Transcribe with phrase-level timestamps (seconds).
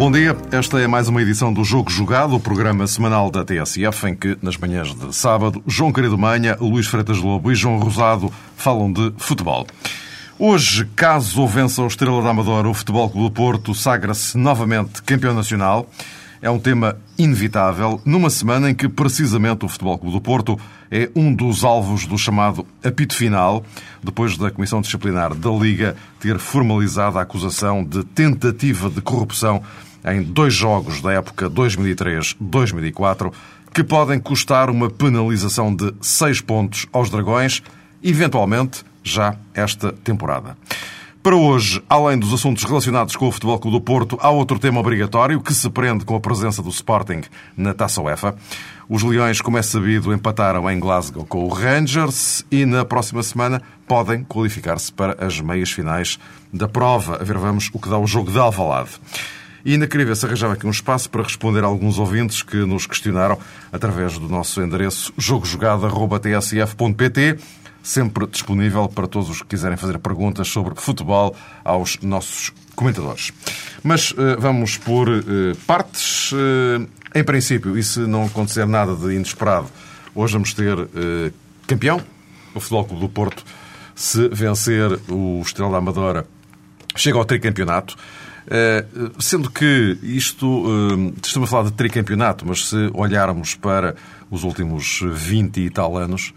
[0.00, 4.06] Bom dia, esta é mais uma edição do Jogo Jogado, o programa semanal da TSF,
[4.08, 8.32] em que, nas manhãs de sábado, João Querido Manha, Luís Freitas Lobo e João Rosado
[8.56, 9.66] falam de futebol.
[10.38, 15.34] Hoje, caso vença o Estrela da Amadora, o Futebol Clube do Porto sagra-se novamente campeão
[15.34, 15.86] nacional.
[16.40, 20.58] É um tema inevitável, numa semana em que, precisamente, o Futebol Clube do Porto
[20.90, 23.62] é um dos alvos do chamado apito final,
[24.02, 29.62] depois da Comissão Disciplinar da Liga ter formalizado a acusação de tentativa de corrupção
[30.04, 33.32] em dois jogos da época 2003-2004,
[33.72, 37.62] que podem custar uma penalização de seis pontos aos Dragões,
[38.02, 40.56] eventualmente já esta temporada.
[41.22, 44.80] Para hoje, além dos assuntos relacionados com o Futebol Clube do Porto, há outro tema
[44.80, 47.20] obrigatório que se prende com a presença do Sporting
[47.54, 48.34] na Taça UEFA.
[48.88, 53.60] Os Leões, como é sabido, empataram em Glasgow com o Rangers e na próxima semana
[53.86, 56.18] podem qualificar-se para as meias finais
[56.50, 57.16] da prova.
[57.20, 58.92] A ver, vamos o que dá o jogo de Alvalade.
[59.64, 62.56] E ainda queria ver se arranjava aqui um espaço para responder a alguns ouvintes que
[62.56, 63.38] nos questionaram
[63.72, 67.38] através do nosso endereço jogojogada.tsf.pt
[67.82, 73.32] sempre disponível para todos os que quiserem fazer perguntas sobre futebol aos nossos comentadores.
[73.82, 75.22] Mas uh, vamos por uh,
[75.66, 76.32] partes.
[76.32, 79.66] Uh, em princípio, e se não acontecer nada de inesperado,
[80.14, 80.76] hoje vamos ter
[81.66, 82.00] campeão,
[82.54, 83.44] o Futebol Clube do Porto,
[83.96, 86.24] se vencer o Estrela da Amadora,
[86.94, 87.96] chega ao tricampeonato.
[89.18, 90.66] Sendo que isto,
[91.22, 93.94] estamos a falar de tricampeonato, mas se olharmos para
[94.30, 96.34] os últimos 20 e tal anos,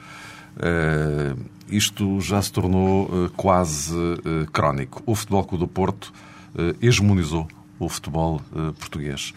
[0.55, 3.95] Uh, isto já se tornou quase
[4.51, 5.01] crónico.
[5.05, 6.13] O Futebol Clube do Porto
[6.79, 7.47] hegemonizou
[7.79, 8.39] o futebol
[8.77, 9.33] português.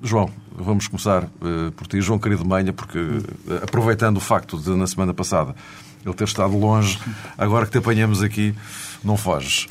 [0.00, 1.28] João, vamos começar
[1.74, 2.00] por ti.
[2.00, 2.98] João Querido Manha, porque
[3.60, 5.56] aproveitando o facto de, na semana passada,
[6.06, 7.00] ele ter estado longe,
[7.36, 8.54] agora que te apanhamos aqui,
[9.02, 9.66] não foges.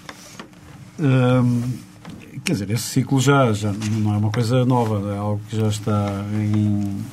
[2.47, 5.68] Quer dizer, esse ciclo já, já não é uma coisa nova, é algo que já
[5.68, 7.03] está em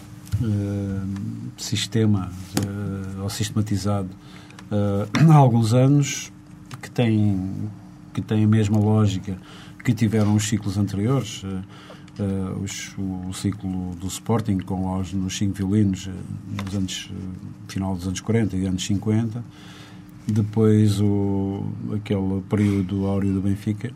[0.40, 1.08] uh,
[1.56, 2.30] sistema
[2.60, 4.08] uh, ou sistematizado
[4.70, 6.32] uh, há alguns anos
[6.80, 7.68] que tem,
[8.12, 9.36] que tem a mesma lógica
[9.84, 11.42] que tiveram os ciclos anteriores.
[12.62, 16.08] Os, o, o, ciclo do Sporting com os, nos cinco violinos
[16.64, 17.10] nos anos
[17.66, 19.42] final dos anos 40 e anos 50
[20.26, 21.64] depois o,
[21.94, 23.92] aquele período áureo do Benfica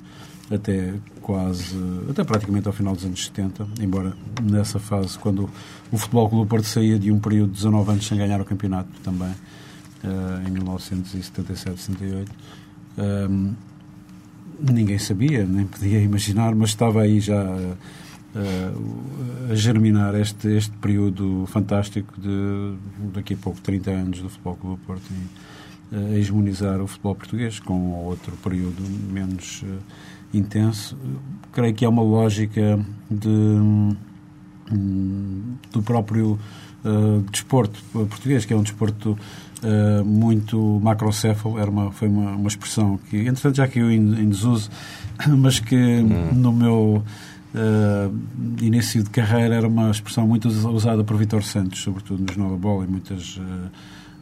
[0.51, 1.77] até quase,
[2.09, 5.49] até praticamente ao final dos anos 70, embora nessa fase, quando
[5.93, 8.89] o Futebol Clube Porto saía de um período de 19 anos sem ganhar o campeonato
[9.05, 12.33] também, uh, em 1977, 78,
[13.31, 13.55] um,
[14.59, 17.77] ninguém sabia, nem podia imaginar, mas estava aí já uh,
[19.51, 22.75] a germinar este, este período fantástico de
[23.13, 25.05] daqui a pouco 30 anos do Futebol Clube Porto.
[25.11, 25.58] E,
[25.93, 29.65] a hegemonizar o futebol português com outro período menos
[30.33, 30.97] intenso.
[31.53, 32.79] Creio que é uma lógica
[33.11, 33.97] de, hum,
[35.73, 36.39] do próprio
[36.85, 39.19] uh, desporto português, que é um desporto
[39.63, 44.29] uh, muito macrocéfalo, era uma, foi uma, uma expressão que, entretanto, já caiu em, em
[44.29, 44.71] desuso,
[45.39, 46.35] mas que hum.
[46.35, 47.03] no meu
[47.55, 52.57] uh, início de carreira era uma expressão muito usada por Vitor Santos, sobretudo nos Nova
[52.57, 53.41] Bola e muitas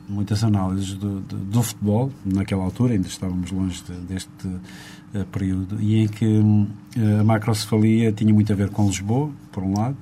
[0.08, 5.80] muitas análises do, do, do, futebol, naquela altura, ainda estávamos longe de, deste uh, período,
[5.80, 9.96] e em que uh, a macrocefalia tinha muito a ver com Lisboa, por um lado,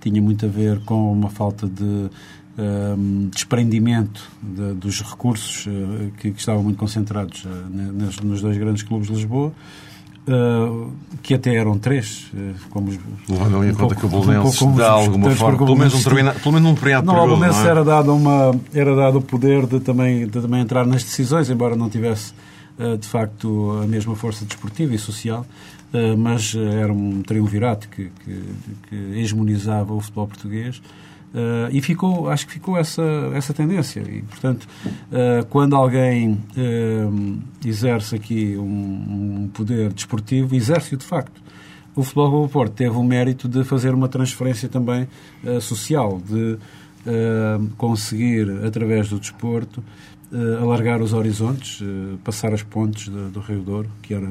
[0.00, 5.66] tinha muito a ver com uma falta de uh, desprendimento de, dos recursos
[6.18, 9.52] que, que, estavam muito concentrados nos, nos dois grandes clubes de Lisboa,
[10.32, 10.92] Uh,
[11.24, 12.92] que até eram três, uh, como
[13.28, 16.54] levando em conta que o Bolonense um dá alguma forma, pelo menos um determinado, pelo
[16.54, 17.68] menos um período não, ao Bolonense é?
[17.68, 21.74] era dado uma era dado o poder de também de também entrar nas decisões, embora
[21.74, 22.32] não tivesse
[22.78, 25.44] uh, de facto a mesma força desportiva e social,
[26.16, 28.42] mas era um triunvirato que, que,
[28.88, 30.80] que hegemonizava o futebol português
[31.32, 33.02] Uh, e ficou, acho que ficou essa,
[33.34, 34.00] essa tendência.
[34.00, 38.62] E, portanto, uh, quando alguém uh, exerce aqui um,
[39.44, 41.40] um, poder desportivo, exerce-o de facto.
[41.94, 45.08] O Futebol do Porto teve o mérito de fazer uma transferência também
[45.60, 46.56] social, de
[47.76, 49.82] conseguir, através do desporto,
[50.62, 51.82] alargar os horizontes,
[52.22, 54.30] passar as pontes de, do Rio Douro, que era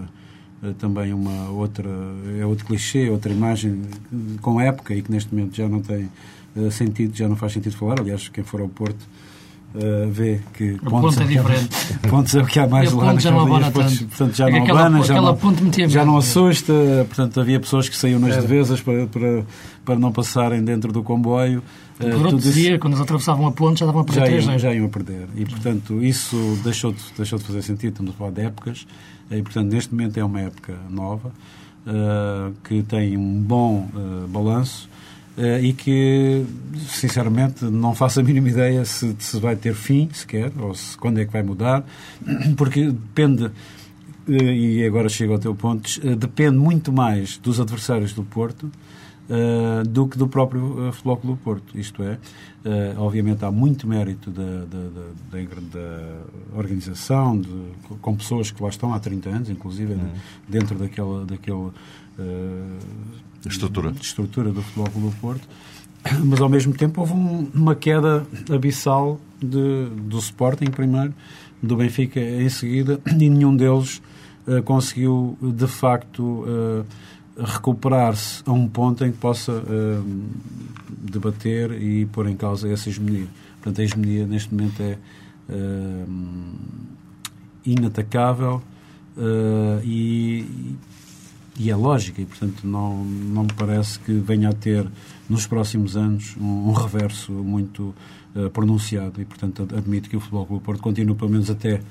[0.80, 1.90] também uma outra,
[2.40, 3.81] é outro clichê, outra imagem
[4.42, 6.10] com época e que neste momento já não tem
[6.72, 8.00] sentido, já não faz sentido falar.
[8.00, 9.01] Aliás, quem for ao Porto
[9.75, 11.69] uh, vê que a pontos, é diferente.
[12.10, 14.06] pontos é o que há mais lá já não abana tanto.
[14.06, 16.74] Portanto, já não aquela, abana, já aquela não, já não assusta.
[17.07, 18.42] Portanto, havia pessoas que saíam nas Era.
[18.42, 19.46] devesas para, para,
[19.86, 21.63] para não passarem dentro do comboio.
[21.98, 24.25] Por outro tudo isso- dia, quando eles atravessavam a ponte, já estavam a perder já
[24.25, 24.60] três, iam, né?
[24.60, 25.28] já iam a perder.
[25.36, 27.92] E, portanto, isso deixou de, deixou de fazer sentido.
[27.92, 28.88] Estamos a falar de épocas.
[29.30, 31.31] E, portanto, neste momento é uma época nova,
[31.86, 34.99] eh, que tem um bom eh, balanço eh,
[35.62, 36.46] e que,
[36.88, 41.20] sinceramente, não faço a mínima ideia se, se vai ter fim, sequer, ou se, quando
[41.20, 41.86] é que vai mudar,
[42.58, 43.52] porque depende,
[44.28, 48.70] eh, e agora chego ao teu ponto, eh, depende muito mais dos adversários do Porto
[49.32, 51.78] Uh, do que do próprio uh, Futebol Clube do Porto.
[51.78, 57.48] Isto é, uh, obviamente há muito mérito da, da, da, da- da organização, de-
[58.02, 60.10] com pessoas que lá estão há 30 anos, inclusive, Uhum.
[60.48, 61.70] dentro daquela, daquele,
[63.45, 63.92] Estrutura.
[63.92, 65.48] de estrutura do Futebol Clube do Porto.
[66.24, 71.13] Mas, ao mesmo tempo, houve um- uma queda abissal de, do Sporting, primeiro,
[71.62, 74.01] do Benfica em seguida, e nenhum deles
[74.48, 76.83] eh, conseguiu, de facto, eh,
[77.42, 80.00] recuperar-se a um ponto em que possa eh,
[80.89, 83.27] debater e pôr em causa essa hegemonia.
[83.62, 84.98] Portanto, a hegemonia, neste momento, é
[85.50, 86.06] eh,
[87.66, 88.62] inatacável
[89.18, 90.45] eh, e,
[91.60, 94.88] e é lógica e, portanto, não, não me parece que venha a ter
[95.30, 97.94] nos próximos anos um, um reverso muito
[98.36, 101.50] eh, pronunciado e, portanto, ad- admito que o Futebol Clube do Porto continue, pelo menos
[101.50, 101.82] até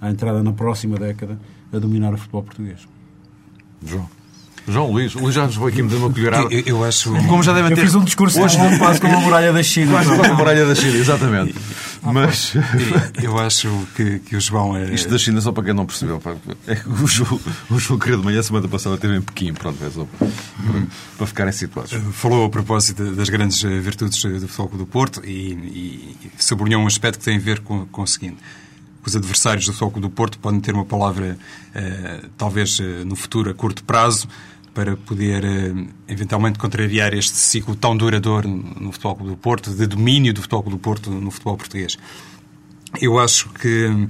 [0.00, 1.38] à entrada na próxima década,
[1.72, 2.80] a dominar o futebol português.
[3.84, 4.08] João.
[4.68, 5.14] João Luís.
[5.14, 6.52] O Luís já nos foi aqui meter uma colherada.
[6.52, 7.10] Eu, eu acho.
[7.28, 7.82] Como já devem Eu ter.
[7.82, 9.92] fiz um discurso Hoje quase como a muralha da China.
[9.92, 11.54] Quase como a muralha da China, exatamente.
[12.12, 12.54] Mas
[13.22, 14.92] Eu acho que, que o João é.
[14.94, 16.20] isto da China, só para quem não percebeu,
[16.66, 19.78] é que o João, o João querido de manhã, semana passada, esteve em Pequim, pronto,
[19.84, 20.86] é para,
[21.18, 21.92] para ficarem situados.
[22.12, 26.82] Falou a propósito das grandes eh, virtudes eh, do Futebol do Porto e, e sublinhou
[26.82, 28.38] um aspecto que tem a ver com, com o seguinte.
[29.04, 31.38] Os adversários do Futebol do Porto podem ter uma palavra,
[31.74, 34.26] eh, talvez eh, no futuro, a curto prazo,
[34.76, 35.72] para poder eh,
[36.06, 40.64] eventualmente contrariar este ciclo tão duradouro no Futebol Clube do Porto, de domínio do Futebol
[40.64, 41.96] Clube do Porto no futebol português.
[43.00, 44.06] Eu acho que hum,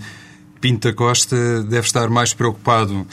[0.60, 3.06] Pinto da Costa deve estar mais preocupado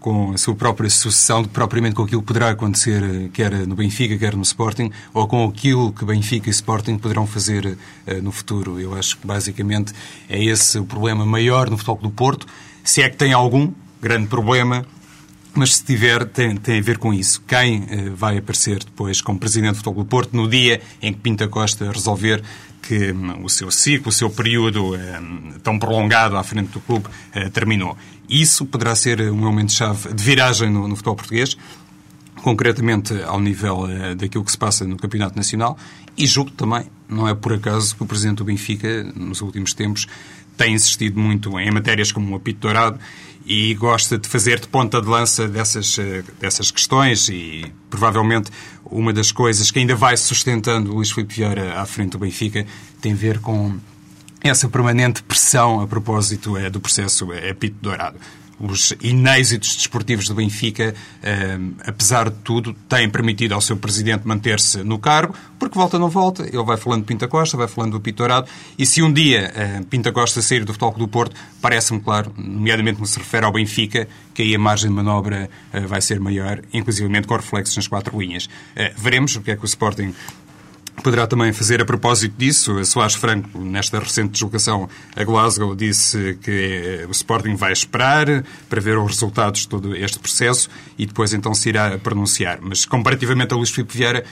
[0.00, 3.52] com a sua própria sucessão do que propriamente com aquilo que poderá acontecer, eh, quer
[3.68, 8.20] no Benfica, quer no Sporting, ou com aquilo que Benfica e Sporting poderão fazer eh,
[8.20, 8.80] no futuro.
[8.80, 9.92] Eu acho que basicamente
[10.28, 12.48] é esse o problema maior no futebol do Porto.
[12.82, 14.84] Se é que tem algum grande problema,
[15.56, 17.42] mas se tiver, tem, tem a ver com isso.
[17.46, 21.18] Quem eh, vai aparecer depois como Presidente do Futebol do Porto no dia em que
[21.20, 22.42] Pinta Costa resolver
[22.82, 27.06] que hum, o seu ciclo, o seu período hum, tão prolongado à frente do clube
[27.32, 27.96] eh, terminou.
[28.28, 31.56] Isso poderá ser um elemento-chave de viragem no, no futebol português,
[32.42, 35.76] concretamente ao nível eh, daquilo que se passa no Campeonato Nacional
[36.16, 40.06] e julgo também, não é por acaso que o Presidente do Benfica, nos últimos tempos,
[40.56, 42.98] tem insistido muito em matérias como o apito dourado
[43.46, 48.50] e gosta de fazer de ponta de lança dessas, eh, dessas questões e provavelmente
[48.84, 52.66] uma das coisas que ainda vai sustentando Luís Filipe Vieira à frente do Benfica
[53.00, 53.78] tem a ver com
[54.42, 58.18] essa permanente pressão a propósito é, do processo é, Apito Dourado.
[58.58, 64.82] Os inêxitos desportivos do Benfica, eh, apesar de tudo, têm permitido ao seu presidente manter-se
[64.82, 67.96] no cargo, porque volta não volta, ele vai falando de Pinta Costa, vai falando do
[67.98, 68.48] Apito Dourado,
[68.78, 72.98] e se um dia eh, Pinta Costa sair do Futebol do Porto, parece-me claro, nomeadamente
[72.98, 76.60] no se refere ao Benfica, que aí a margem de manobra eh, vai ser maior,
[76.72, 78.48] inclusivamente com reflexos nas quatro linhas.
[78.74, 80.14] Eh, veremos o que é que o Sporting
[81.02, 82.84] Poderá também fazer a propósito disso.
[82.84, 88.26] Soares Franco, nesta recente deslocação a Glasgow, disse que eh, o Sporting vai esperar
[88.68, 92.58] para ver os resultados de todo este processo e depois então se irá pronunciar.
[92.60, 94.24] Mas comparativamente a Luís Filipe Vieira,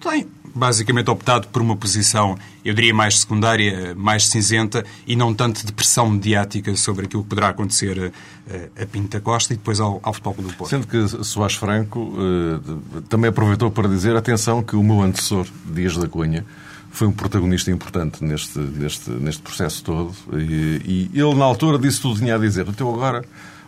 [0.00, 5.64] tem basicamente optado por uma posição, eu diria, mais secundária, mais cinzenta e não tanto
[5.64, 8.12] de pressão mediática sobre aquilo que poderá acontecer
[8.48, 10.70] eh, a Pinta Costa e depois ao, ao Futebol do Porto.
[10.70, 15.96] Sendo que Soares Franco eh, também aproveitou para dizer, atenção, que o meu antecessor, Dias
[15.96, 16.44] da Cunha,
[16.90, 20.14] foi um protagonista importante neste, neste, neste processo todo.
[20.32, 22.66] E, e ele, na altura, disse tudo o que tinha a dizer.
[22.66, 23.22] Então, agora,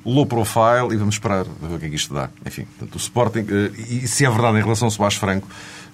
[0.04, 2.30] low profile e vamos esperar ver o que é que isto dá.
[2.46, 5.46] Enfim, portanto, o Sporting, eh, e se é verdade em relação ao Soares Franco,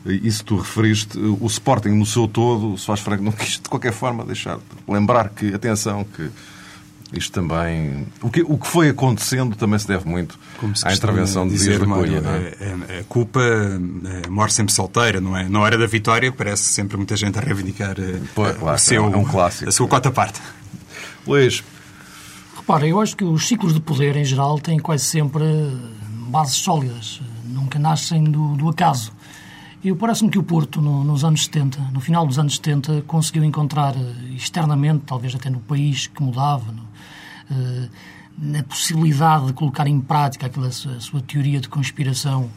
[0.06, 3.68] isso tu referiste, eh, o Sporting no seu todo, o Soares Franco não quis de
[3.68, 6.28] qualquer forma deixar de lembrar que, atenção, que
[7.12, 8.06] isto também.
[8.20, 11.56] O que, o que foi acontecendo também se deve muito Como se à intervenção de
[11.56, 12.20] Dias da Cunha.
[12.20, 12.52] não é?
[12.96, 15.48] a, a- culpa eh, morre sempre solteira, não é?
[15.48, 19.04] Na hora da vitória parece sempre muita gente a reivindicar eh, Pô, claro, o seu,
[19.04, 19.68] é um clássico.
[19.68, 20.40] a sua cota parte.
[21.26, 21.62] Luís,
[22.56, 25.44] Repara, eu acho que os ciclos de poder, em geral, têm quase sempre
[26.28, 27.20] bases sólidas.
[27.44, 29.12] Nunca nascem do, do acaso.
[29.84, 33.44] Eu parece-me que o Porto, no, nos anos 70, no final dos anos 70, conseguiu
[33.44, 36.88] encontrar eh, externamente, talvez até no país que mudava, no,
[37.50, 37.88] eh,
[38.38, 42.48] na possibilidade de colocar em prática aquela sua, sua teoria de conspiração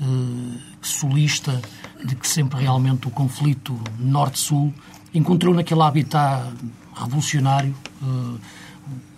[0.00, 1.60] eh, solista,
[2.02, 4.72] de que sempre realmente o conflito norte-sul
[5.12, 6.50] encontrou naquele habitat
[6.94, 8.38] revolucionário eh,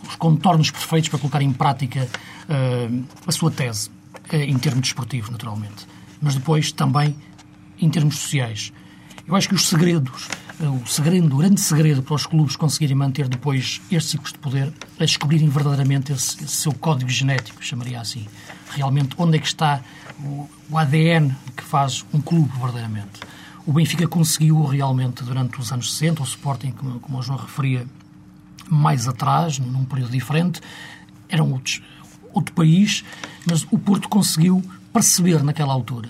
[0.09, 2.09] os contornos perfeitos para colocar em prática
[2.49, 2.89] eh,
[3.25, 3.89] a sua tese,
[4.33, 5.87] eh, em termos desportivos, naturalmente.
[6.21, 7.17] Mas depois também
[7.83, 8.73] em termos sociais.
[9.27, 10.29] Eu acho que os segredos,
[10.61, 14.39] eh, o segredo, o grande segredo para os clubes conseguirem manter depois estes ciclos de
[14.39, 18.27] poder é descobrirem verdadeiramente esse, esse seu código genético, chamaria assim.
[18.71, 19.81] Realmente, onde é que está
[20.21, 23.21] o, o ADN que faz um clube verdadeiramente.
[23.65, 27.87] O Benfica conseguiu realmente durante os anos 60, o Sporting, como, como o João referia,
[28.69, 30.61] mais atrás, num período diferente,
[31.29, 31.81] eram outros,
[32.33, 33.05] outro país,
[33.47, 34.63] mas o Porto conseguiu
[34.93, 36.09] perceber naquela altura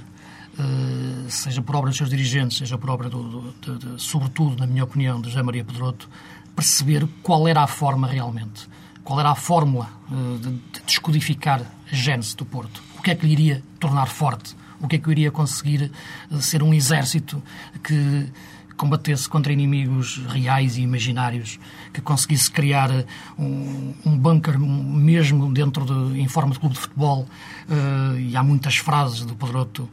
[0.59, 4.59] Uh, seja por obra dos seus dirigentes, seja por obra, do, do, de, de, sobretudo,
[4.59, 6.11] na minha opinião, de José Maria Pedroto,
[6.55, 8.69] perceber qual era a forma realmente,
[9.03, 12.83] qual era a fórmula uh, de, de, descodificar a gênese do Porto.
[12.99, 14.55] O que é que lhe iria tornar forte?
[14.79, 15.91] O que é que iria conseguir
[16.31, 17.43] uh, ser um exército
[17.83, 18.29] que
[18.77, 21.59] combatesse contra inimigos reais e imaginários,
[21.95, 22.91] que conseguisse criar
[23.39, 27.29] um, um bunker mesmo dentro de, em forma de clube de futebol.
[28.19, 29.89] e há muitas frases do Pedroto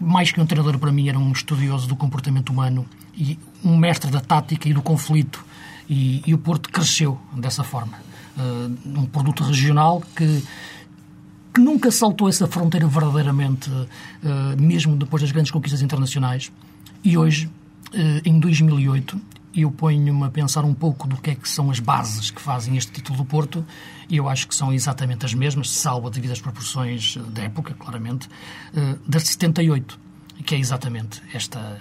[0.00, 2.86] mais que um treinador para mim, era um estudioso do comportamento humano
[3.16, 5.44] e um mestre da tática e do conflito.
[5.88, 7.98] E, e o Porto cresceu dessa forma.
[8.36, 10.44] Uh, um produto regional que,
[11.52, 13.86] que nunca saltou essa fronteira verdadeiramente, uh,
[14.60, 16.52] mesmo depois das grandes conquistas internacionais.
[17.02, 19.20] E hoje, uh, em 2008,
[19.54, 22.76] eu ponho-me a pensar um pouco do que é que são as bases que fazem
[22.76, 23.64] este título do Porto
[24.08, 28.28] e eu acho que são exatamente as mesmas, salvo devido às proporções da época, claramente,
[29.06, 29.98] das 78,
[30.44, 31.80] que é exatamente esta,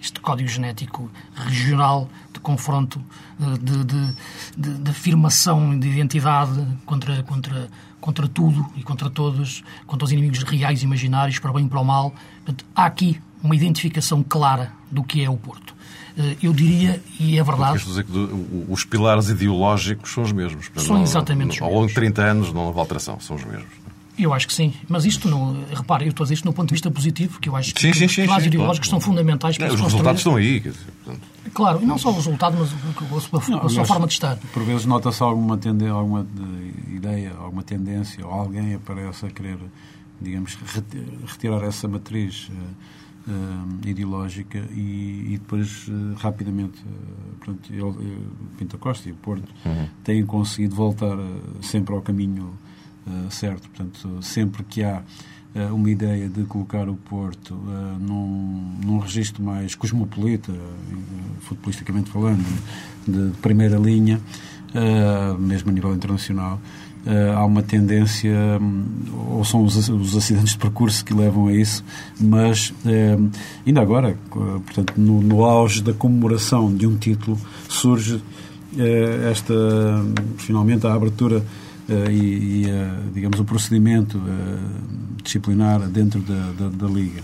[0.00, 3.02] este código genético regional de confronto,
[3.38, 4.14] de, de,
[4.56, 7.68] de, de afirmação de identidade contra, contra,
[8.00, 11.68] contra tudo e contra todos, contra os inimigos reais e imaginários, para o bem e
[11.68, 12.14] para o mal.
[12.44, 15.77] Portanto, há aqui uma identificação clara do que é o Porto
[16.42, 17.78] eu diria, e é verdade.
[17.84, 18.12] dizer que
[18.68, 20.68] os pilares ideológicos são os mesmos.
[20.68, 21.68] Portanto, são exatamente os mesmos.
[21.68, 23.68] Ao longo de 30 anos não houve alteração, são os mesmos.
[24.18, 26.68] Eu acho que sim, mas isto, não, repare, eu estou a dizer isto no ponto
[26.68, 29.00] de vista positivo, que eu acho sim, que sim, os pilares ideológicos claro.
[29.00, 30.58] são fundamentais para não, Os resultados estão aí.
[30.58, 30.76] Dizer,
[31.54, 34.36] claro, e não só o resultado, mas a sua, não, a sua forma de estar.
[34.52, 36.26] Por vezes nota-se alguma, tende, alguma
[36.92, 39.56] ideia, alguma tendência, ou alguém aparece a querer,
[40.20, 40.58] digamos,
[41.24, 42.50] retirar essa matriz
[43.28, 48.18] uh, ideológica e, e depois uh, rapidamente uh, pronto, ele,
[48.58, 49.86] Pinto Costa e o Porto uhum.
[50.02, 51.16] têm conseguido voltar
[51.60, 52.52] sempre ao caminho
[53.30, 53.70] certo.
[53.70, 55.02] Portanto, sempre que há
[55.72, 57.54] uma ideia de colocar o Porto
[57.98, 60.52] num, num registro mais cosmopolita,
[61.40, 62.44] futbolisticamente falando,
[63.06, 64.20] de, de primeira linha,
[65.38, 66.60] mesmo a nível internacional,
[67.06, 68.84] Uh, há uma tendência, um,
[69.36, 71.82] ou são os, acidentes de percurso que levam a isso,
[72.20, 73.30] mas uh,
[73.66, 77.38] ainda agora, portanto, no, no, auge da comemoração de um título,
[77.68, 78.22] surge
[79.30, 79.54] esta,
[80.36, 81.42] finalmente, a abertura
[82.10, 82.66] e, e
[83.14, 84.20] digamos, o procedimento
[85.22, 87.22] disciplinar dentro da, da, da Liga.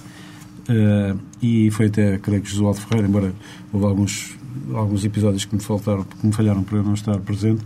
[1.42, 3.34] e foi até, creio que Josualdo Ferreira, embora
[3.70, 4.34] houve alguns,
[4.72, 7.62] alguns episódios que me, faltaram, que me falharam por eu não estar presente,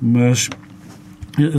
[0.00, 0.48] mas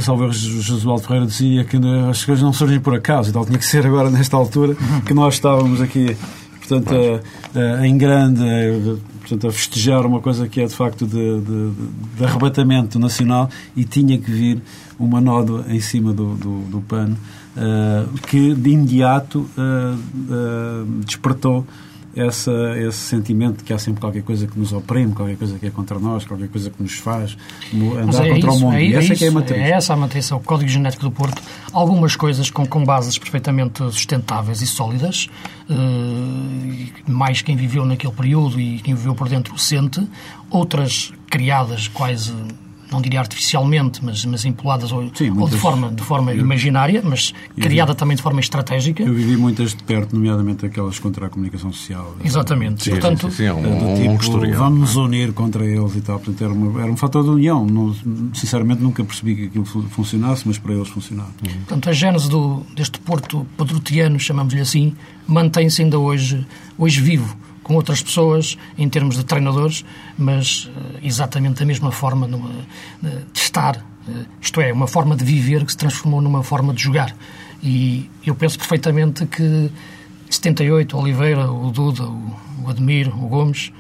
[0.02, 1.78] Salve Josualdo Ferreira dizia que
[2.10, 3.46] as coisas não surgem por acaso e tal.
[3.46, 4.76] Tinha que ser agora, nesta altura,
[5.06, 6.16] que nós estávamos aqui,
[6.60, 6.94] portanto,
[7.56, 11.40] a, a, em grande, a, portanto, a festejar uma coisa que é, de facto, de,
[11.42, 11.72] de,
[12.18, 14.62] de arrebatamento nacional e tinha que vir
[15.00, 17.18] uma nódoa em cima do, do, do pano
[17.56, 21.66] uh, que, de imediato, uh, uh, despertou
[22.16, 25.66] essa, esse sentimento de que há sempre qualquer coisa que nos oprime, qualquer coisa que
[25.66, 27.38] é contra nós, qualquer coisa que nos faz
[27.74, 28.76] andar é contra isso, o mundo.
[28.76, 29.60] É, e essa é, é, que é a matriz.
[29.60, 31.42] É essa a matriz, é o código genético do Porto.
[31.72, 35.28] Algumas coisas com, com bases perfeitamente sustentáveis e sólidas,
[35.70, 40.06] uh, mais quem viveu naquele período e quem viveu por dentro sente,
[40.50, 42.34] outras criadas quase
[42.92, 47.02] não diria artificialmente, mas, mas empoladas ou, Sim, ou de forma, de forma eu, imaginária,
[47.04, 49.04] mas criada também de forma estratégica.
[49.04, 52.16] Eu vivi muitas de perto, nomeadamente aquelas contra a comunicação social.
[52.24, 52.84] Exatamente.
[52.84, 56.02] Sim, Portanto, sim, sim, é um, um, tipo, um vamos nos unir contra eles e
[56.02, 56.20] tal.
[56.20, 57.66] Portanto, era, uma, era um fator de união.
[57.66, 57.96] Não,
[58.34, 61.32] sinceramente, nunca percebi que aquilo funcionasse, mas para eles funcionava.
[61.46, 61.54] Uhum.
[61.54, 64.94] Portanto, a gênese do, deste Porto padrotiano, chamamos-lhe assim,
[65.28, 66.46] mantém-se ainda hoje,
[66.78, 69.86] hoje vivo com outras pessoas em termos de treinadores,
[70.18, 75.66] mas uh, exatamente da mesma forma de estar, uh, isto é, uma forma de viver
[75.66, 77.16] que se transformou numa forma de jogar.
[77.64, 79.70] E eu penso perfeitamente que
[80.30, 83.72] 78, o Oliveira, o Duda, o, o Admir, o Gomes,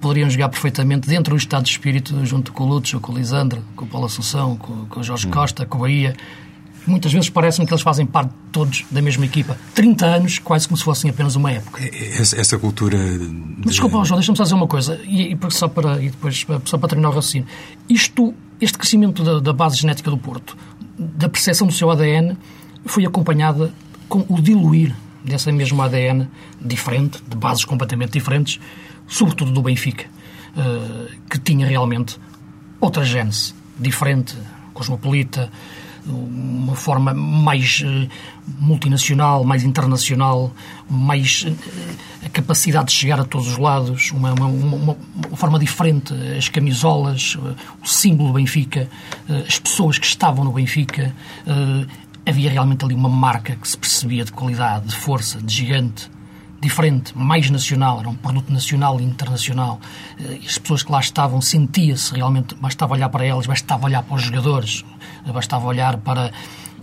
[0.00, 3.62] poderiam jogar perfeitamente dentro do estado de espírito, junto com o Lúcio, com o Lisandro,
[3.74, 6.16] com o Paulo Assunção, com, com o Jorge Costa, com o Bahia.
[6.86, 9.58] Muitas vezes parece-me que eles fazem parte todos da mesma equipa.
[9.74, 11.82] 30 anos, quase como se fossem apenas uma época.
[11.84, 12.96] Essa, essa cultura.
[12.96, 13.28] De...
[13.66, 16.88] Desculpa, João, deixa-me só dizer uma coisa, e, e só, para, e depois, só para
[16.88, 17.48] terminar o raciocínio.
[17.88, 20.56] Isto, este crescimento da, da base genética do Porto,
[20.96, 22.36] da percepção do seu ADN,
[22.84, 23.72] foi acompanhada
[24.08, 26.28] com o diluir dessa mesma ADN
[26.60, 28.60] diferente, de bases completamente diferentes,
[29.08, 30.06] sobretudo do Benfica,
[30.56, 32.16] eh, que tinha realmente
[32.80, 34.36] outra gênese, diferente,
[34.72, 35.50] cosmopolita,
[36.08, 38.08] uma forma mais eh,
[38.58, 40.52] multinacional, mais internacional,
[40.88, 44.96] mais eh, a capacidade de chegar a todos os lados, uma, uma, uma,
[45.28, 48.88] uma forma diferente, as camisolas, o símbolo do Benfica,
[49.46, 51.14] as pessoas que estavam no Benfica,
[52.26, 56.10] havia realmente ali uma marca que se percebia de qualidade, de força, de gigante,
[56.66, 59.80] diferente, mais nacional, era um produto nacional e internacional.
[60.20, 64.16] Eh, as pessoas que lá estavam sentia-se realmente, bastava olhar para elas, bastava olhar para
[64.16, 64.84] os jogadores,
[65.32, 66.32] bastava olhar para,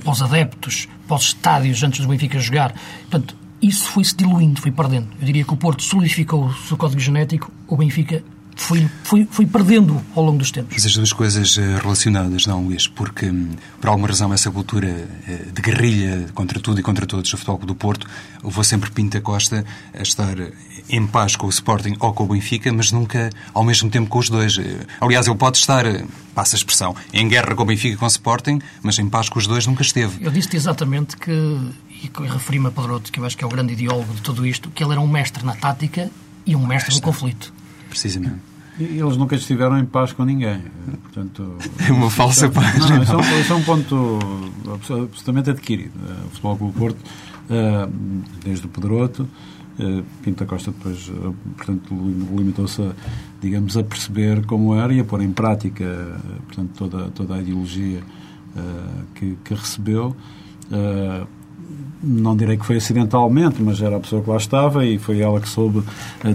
[0.04, 2.74] para os adeptos, para os estádios antes do Benfica jogar.
[3.10, 5.08] Portanto, isso foi-se diluindo, foi perdendo.
[5.20, 8.24] Eu diria que o Porto solidificou o seu código genético, o Benfica
[8.56, 10.74] fui, fui, fui perdendo ao longo dos tempos.
[10.74, 12.88] Mas as duas coisas eh, relacionadas, não, Luís?
[12.88, 17.30] Porque, hum, por alguma razão, essa cultura eh, de guerrilha contra tudo e contra todos
[17.30, 18.08] do Futebol do Porto
[18.44, 20.36] levou sempre Pinta Costa a estar
[20.90, 24.20] em paz com o Sporting ou com o Benfica, mas nunca ao mesmo tempo com
[24.20, 24.58] os dois.
[24.58, 25.86] Eh, aliás, ele pode estar,
[26.34, 29.30] passa a expressão, em guerra com o Benfica e com o Sporting, mas em paz
[29.30, 30.24] com os dois nunca esteve.
[30.24, 33.74] Eu disse exatamente que, e referi-me a Pedroto, que eu acho que é o grande
[33.74, 36.10] ideólogo de tudo isto, que ele era um mestre na tática
[36.46, 37.54] e um mestre no conflito.
[37.94, 38.54] Precisamente.
[38.80, 40.60] E eles nunca estiveram em paz com ninguém.
[41.04, 41.58] Portanto,
[41.88, 42.80] é uma falsa paz.
[42.80, 44.20] Não, não, isso, é um, isso é um ponto
[44.74, 45.94] absolutamente adquirido.
[46.26, 46.98] O Futebol Clube Porto,
[47.52, 47.88] eh,
[48.44, 49.30] desde o Pedroto,
[49.78, 51.94] eh, Pinto da Costa depois, eh, portanto,
[52.36, 52.94] limitou-se a,
[53.40, 58.02] digamos, a perceber como era e a pôr em prática, portanto, toda, toda a ideologia
[59.16, 60.16] que, que recebeu
[62.04, 65.40] não direi que foi acidentalmente, mas era a pessoa que lá estava e foi ela
[65.40, 65.82] que soube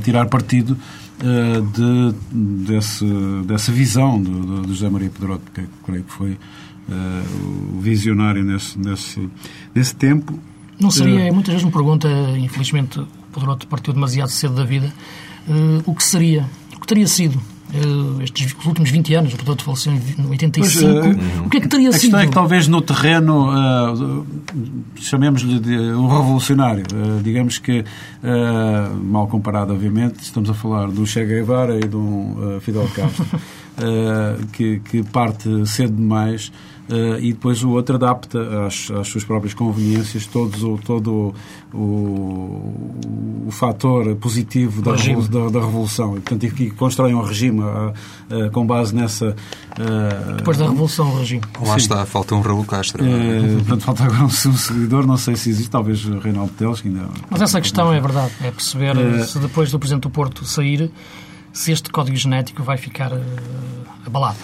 [0.03, 0.77] tirar partido
[1.19, 2.15] de,
[2.67, 3.05] desse,
[3.45, 8.79] dessa visão do, do, José Maria Pedroto, que creio que foi uh, o visionário nesse,
[8.79, 9.29] nesse,
[9.75, 10.39] nesse tempo.
[10.79, 14.93] Não seria, uh, muitas vezes me pergunta, infelizmente o Pedroto partiu demasiado cedo da vida,
[15.87, 19.93] o que seria, o que teria sido Uh, estes últimos 20 anos, o Pedroto faleceu
[19.93, 22.17] em 85, pois, uh, o que é que teria a sido?
[22.17, 24.27] A questão é que talvez no terreno, uh,
[24.97, 26.85] chamemos-lhe de um revolucionário,
[27.23, 27.85] digamos que,
[29.03, 33.27] mal comparado obviamente, estamos a falar do Che Guevara e do Fidel Castro,
[34.53, 36.51] que, que parte cedo demais
[36.89, 41.35] Uh, e depois o outro adapta às, às suas próprias conveniências todos o, todo
[41.75, 46.17] o, o, o fator positivo da, revolu da, da, revolução.
[46.17, 47.93] E, portanto, e, constrói um regime uh,
[48.31, 49.37] uh, com base nessa...
[50.39, 51.43] depois da revolução, o regime.
[51.61, 51.77] Lá Sim.
[51.77, 53.05] está, falta um Raul Castro.
[53.05, 57.07] portanto, falta agora um, um, seguidor, não sei se existe, talvez Reinaldo Teles, que ainda...
[57.29, 60.91] Mas essa questão é verdade, é perceber se depois do Presidente do Porto sair,
[61.59, 63.11] se este código genético vai ficar
[64.07, 64.39] abalado.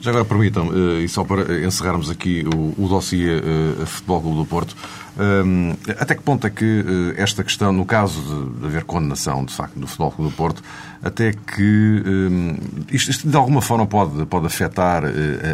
[0.00, 4.38] Já agora permitam, eh, e só para encerrarmos aqui o, o dossiê uh, Futebol Clube
[4.38, 4.76] do Porto,
[5.18, 9.44] um, até que ponto é que uh, esta questão, no caso de, de, haver condenação,
[9.44, 10.62] de facto, do Futebol Clube do Porto,
[11.02, 12.56] até que um,
[12.90, 15.08] isto, isto, de alguma forma pode, pode afetar uh,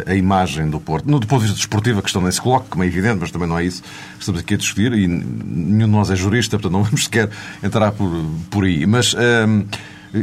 [0.07, 1.09] a, a, imagem do Porto?
[1.09, 3.31] No, do ponto de vista desportivo, a questão nem se coloca, como é evidente, mas
[3.31, 6.57] também não é isso que estamos aqui a discutir, e nenhum de nós é jurista,
[6.57, 7.29] portanto não vamos sequer
[7.61, 8.09] entrar por,
[8.49, 8.85] por aí.
[8.85, 9.65] Mas um,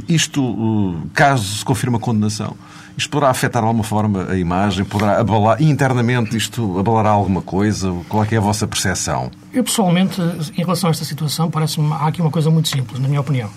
[0.09, 2.57] isto, caso se confirme a condenação,
[2.98, 4.85] isto poderá afetar de alguma forma a imagem?
[4.85, 7.94] Poderá abalar, internamente isto abalará alguma coisa?
[8.09, 9.31] Qual é, que é a vossa percepção?
[9.53, 13.07] Eu, pessoalmente, em relação a esta situação, parece-me há aqui uma coisa muito simples, na
[13.07, 13.48] minha opinião.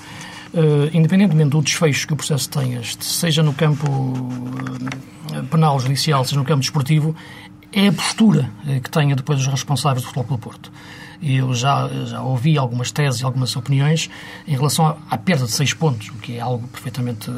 [0.54, 6.38] Uh, independentemente do desfecho que o processo tenha, seja no campo uh, penal, judicial, seja
[6.38, 7.16] no campo desportivo,
[7.74, 10.72] é a postura uh, que tenha depois os responsáveis do Futebol do Porto.
[11.22, 14.10] Eu já, já ouvi algumas teses e algumas opiniões
[14.48, 17.32] em relação à, perda de seis pontos, o que é algo perfeitamente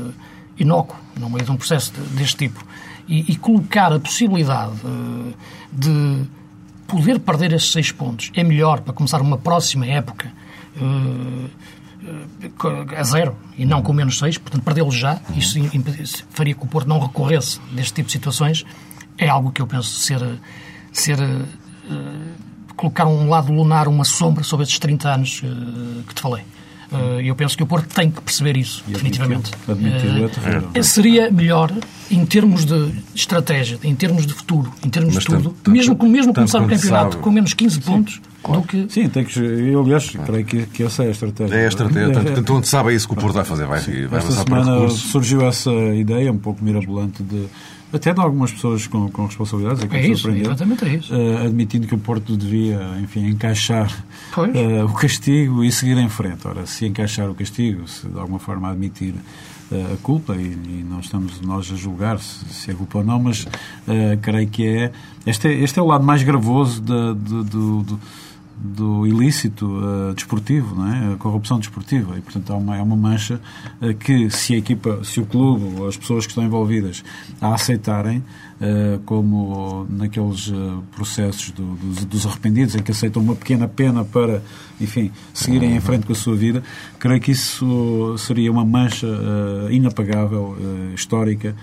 [0.58, 2.66] inócuo no meio de um processo deste tipo.
[3.08, 5.34] E, e colocar a possibilidade uh,
[5.72, 6.26] de
[6.88, 10.32] poder perder esses seis pontos é melhor para começar uma próxima época
[10.78, 11.50] uh,
[12.98, 15.60] a zero e não com menos seis, portanto perdê-los já, isso
[16.30, 18.66] faria que o Porto não recorresse deste tipo de situações,
[19.18, 20.20] é algo que eu penso ser,
[20.92, 21.48] ser uh,
[22.76, 25.42] colocar um lado lunar, uma sombra sobre esses 30 anos
[26.08, 26.44] que te falei.
[26.94, 29.52] Eh, eu penso que o Porto tem que perceber isso, e definitivamente.
[30.74, 31.72] É uh, seria melhor,
[32.10, 35.98] em termos de estratégia, em termos de futuro, em termos Mas de tudo, tanto, mesmo,
[36.04, 37.24] mesmo começar o campeonato sabe.
[37.24, 38.86] com menos 15 pontos, do que...
[38.90, 39.40] Sim, tem que.
[39.40, 41.56] Eu, aliás, creio que, que essa é a estratégia.
[41.56, 42.14] É a estratégia.
[42.14, 43.66] Portanto, portanto, sabe é isso que o Porto vai fazer.
[43.66, 47.48] Vai, vai Esta semana surgiu essa ideia um pouco mirabolante de.
[47.94, 51.14] Até de algumas pessoas com, com responsabilidades, é É isso, exatamente é isso.
[51.14, 53.90] eh, admitindo que o Porto devia, enfim, encaixar
[54.56, 56.48] eh, o castigo e seguir em frente.
[56.48, 59.14] Ora, se encaixar o castigo, se de alguma forma admitir
[59.72, 63.04] eh, a culpa, e, e não estamos nós a julgar se, se é culpa ou
[63.04, 63.48] não, mas
[64.22, 64.92] creio que é
[65.26, 65.54] este, é.
[65.54, 68.00] este é o lado mais gravoso da- do- do- do,
[68.56, 69.68] do ilícito
[70.12, 71.14] eh, desportivo, não é?
[71.14, 72.18] a corrupção desportiva.
[72.18, 73.40] E, portanto, há uma, é uma mancha
[73.82, 77.04] eh, que, se a equipa, se o clube ou as pessoas que estão envolvidas
[77.42, 78.24] a aceitarem,
[78.62, 80.52] eh, como naqueles
[80.96, 84.42] processos do- dos, dos arrependidos, em que aceitam uma pequena pena para,
[84.80, 86.64] enfim, seguirem em frente com a sua vida,
[87.00, 89.08] creio que isso seria uma mancha
[89.72, 90.56] inapagável,
[90.96, 91.56] histórica,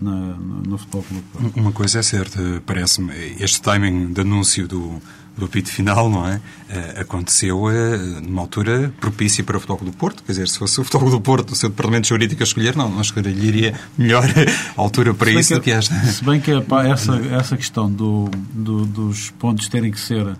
[0.00, 1.24] na- no, no Futebol Clube.
[1.56, 5.00] Uma coisa é certa, parece-me, este timing de anúncio do,
[5.36, 6.40] do apito final, não é?
[6.70, 10.22] Eh, aconteceu eh, numa altura propícia para o Futebol do Porto.
[10.22, 12.88] Quer dizer, se fosse o Futebol do Porto, o seu departamento jurídico a escolher, não,
[12.88, 14.24] não escolheria melhor
[14.76, 15.94] altura para isso do que esta.
[16.06, 16.50] Se bem que
[16.88, 20.36] essa, essa questão do, do- dos pontos terem que ser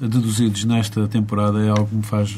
[0.00, 2.34] deduzidos nesta temporada é algo que me faz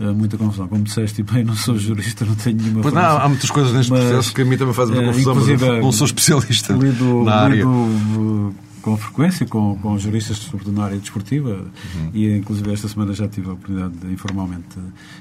[0.00, 0.68] eh, muita confusão.
[0.68, 3.90] Como disseste, bem, não sou jurista, não tenho nenhuma Pois não, há muitas coisas neste
[3.90, 7.34] Mas, processo que a mim também fazem muita eh, confusão, não sou especialista lido, na
[7.36, 7.54] área.
[7.54, 12.10] lido, com frequência com, com juristas, sobretudo na área desportiva, Uhum.
[12.12, 14.78] e inclusive esta semana já tive a oportunidade de informalmente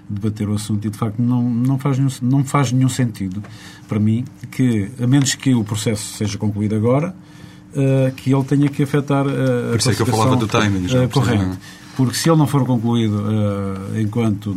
[0.10, 3.42] debater o assunto e de facto não, não, faz nenhum, não faz nenhum sentido
[3.88, 7.16] para mim que, a menos que o processo seja concluído agora,
[7.74, 10.88] eh, que ele tenha que afetar a Por isso é que eu falava do timing,
[10.88, 11.58] já correto.
[11.96, 13.24] Porque se ele não for concluído
[13.96, 14.56] eh, enquanto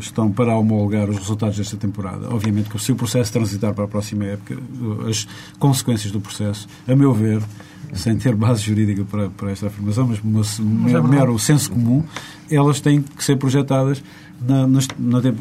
[0.00, 3.88] estão para homologar os resultados desta temporada, obviamente que se o processo transitar para a
[3.88, 4.58] próxima época,
[5.08, 5.26] as
[5.58, 7.42] consequências do processo, a meu ver,
[7.94, 12.02] sem ter base jurídica para, para esta afirmação, mas, mas é mero, senso comum,
[12.50, 14.02] elas têm que ser projetadas
[14.40, 14.80] na, na,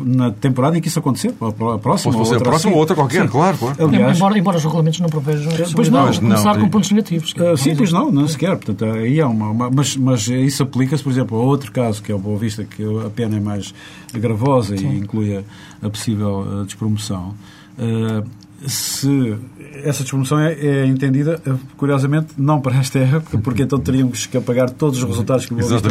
[0.05, 2.13] na temporada em que isso acontecer, a pró- a próxima.
[2.13, 2.75] Ou fosse a outra próxima assim.
[2.75, 3.27] ou outra qualquer, Sim.
[3.29, 3.75] claro, claro.
[3.83, 7.33] Aliás, embora, embora os regulamentos não prevejam a Pois não, começar não, com pontos negativos.
[7.33, 8.57] Uh, sim, pois não, não sequer.
[8.57, 12.11] Portanto, aí há uma, uma- mas, mas isso aplica-se, por exemplo, a outro caso, que
[12.11, 13.73] é o Boa Vista, que a pena é mais
[14.13, 15.41] gravosa e inclui a,
[15.81, 17.33] a possível uh, despromoção.
[17.79, 18.23] Uh,
[18.65, 19.35] se
[19.83, 24.37] essa despromoção é, é entendida, uh, curiosamente, não para esta época, porque então teríamos que
[24.37, 25.89] apagar todos os resultados que o Boa Vista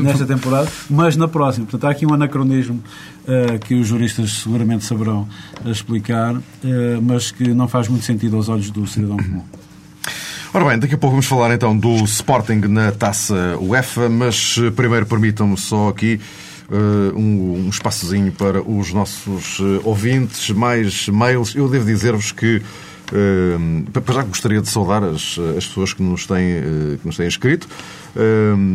[0.00, 1.66] nesta temporada, mas na próxima.
[1.66, 2.82] Portanto, há aqui um anacronismo
[3.24, 5.28] uh, que os juristas seguramente saberão
[5.64, 6.42] uh, explicar, uh,
[7.02, 9.42] mas que não faz muito sentido aos olhos do cidadão comum.
[10.54, 14.70] Ora bem, daqui a pouco vamos falar então do Sporting na taça UEFA, mas eh,
[14.70, 16.20] primeiro permitam-me só aqui
[16.70, 21.54] eh, um, um espaçozinho para os nossos eh, ouvintes, mais mails.
[21.54, 22.62] Eu devo dizer-vos que
[23.92, 27.26] para já gostaria de saudar as, as pessoas que nos têm, eh, que nos têm
[27.26, 27.68] escrito,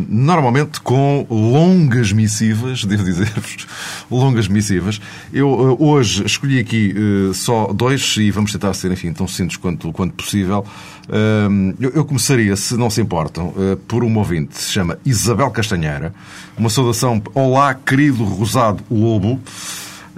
[0.08, 3.66] normalmente com longas missivas, devo dizer-vos,
[4.10, 5.00] longas missivas.
[5.32, 9.56] Eu eh, hoje escolhi aqui eh, só dois e vamos tentar ser, enfim, tão simples
[9.56, 10.64] quanto, quanto possível.
[11.80, 13.52] Eu, começaria, se não se importam,
[13.88, 16.14] por uma ouvinte se chama Isabel Castanheira.
[16.56, 17.20] Uma saudação.
[17.34, 19.40] Olá, querido Rosado Lobo.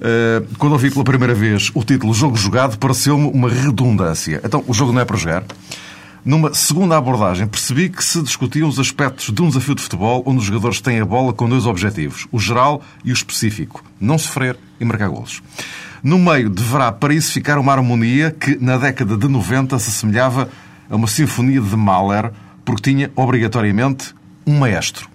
[0.02, 4.40] Uh, quando ouvi pela primeira vez o título Jogo Jogado, pareceu-me uma redundância.
[4.44, 5.44] Então, o jogo não é para jogar.
[6.24, 10.38] Numa segunda abordagem, percebi que se discutiam os aspectos de um desafio de futebol onde
[10.38, 13.84] os jogadores têm a bola com dois objetivos, o geral e o específico.
[14.00, 15.40] Não sofrer e marcar golos.
[16.02, 20.48] No meio deverá para isso ficar uma harmonia que na década de 90 se assemelhava
[20.90, 22.32] a uma sinfonia de Mahler,
[22.64, 24.12] porque tinha obrigatoriamente
[24.44, 25.11] um maestro.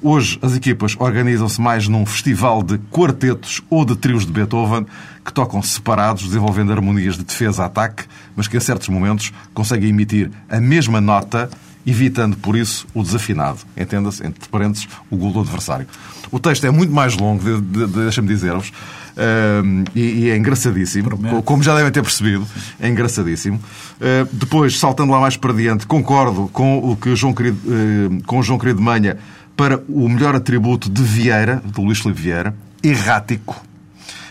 [0.00, 4.86] Hoje as equipas organizam-se mais num festival de quartetos ou de trios de Beethoven
[5.24, 8.04] que tocam separados, desenvolvendo harmonias de defesa-ataque,
[8.36, 11.50] mas que a certos momentos conseguem emitir a mesma nota,
[11.84, 13.58] evitando por isso o desafinado.
[13.76, 15.86] Entenda-se, entre parênteses, o gol do adversário.
[16.30, 18.72] O texto é muito mais longo, de, de, de, deixa-me dizer-vos,
[19.18, 21.42] um, e, e, é engraçadíssimo, Promete.
[21.42, 22.46] como já devem ter percebido,
[22.78, 23.58] é engraçadíssimo.
[23.96, 28.40] Uh, depois, saltando lá mais para diante, concordo com o que João Querido, uh, com
[28.42, 29.18] João Querido Manha
[29.58, 33.60] para o melhor atributo de Vieira, de Luís Filipe Vieira, errático.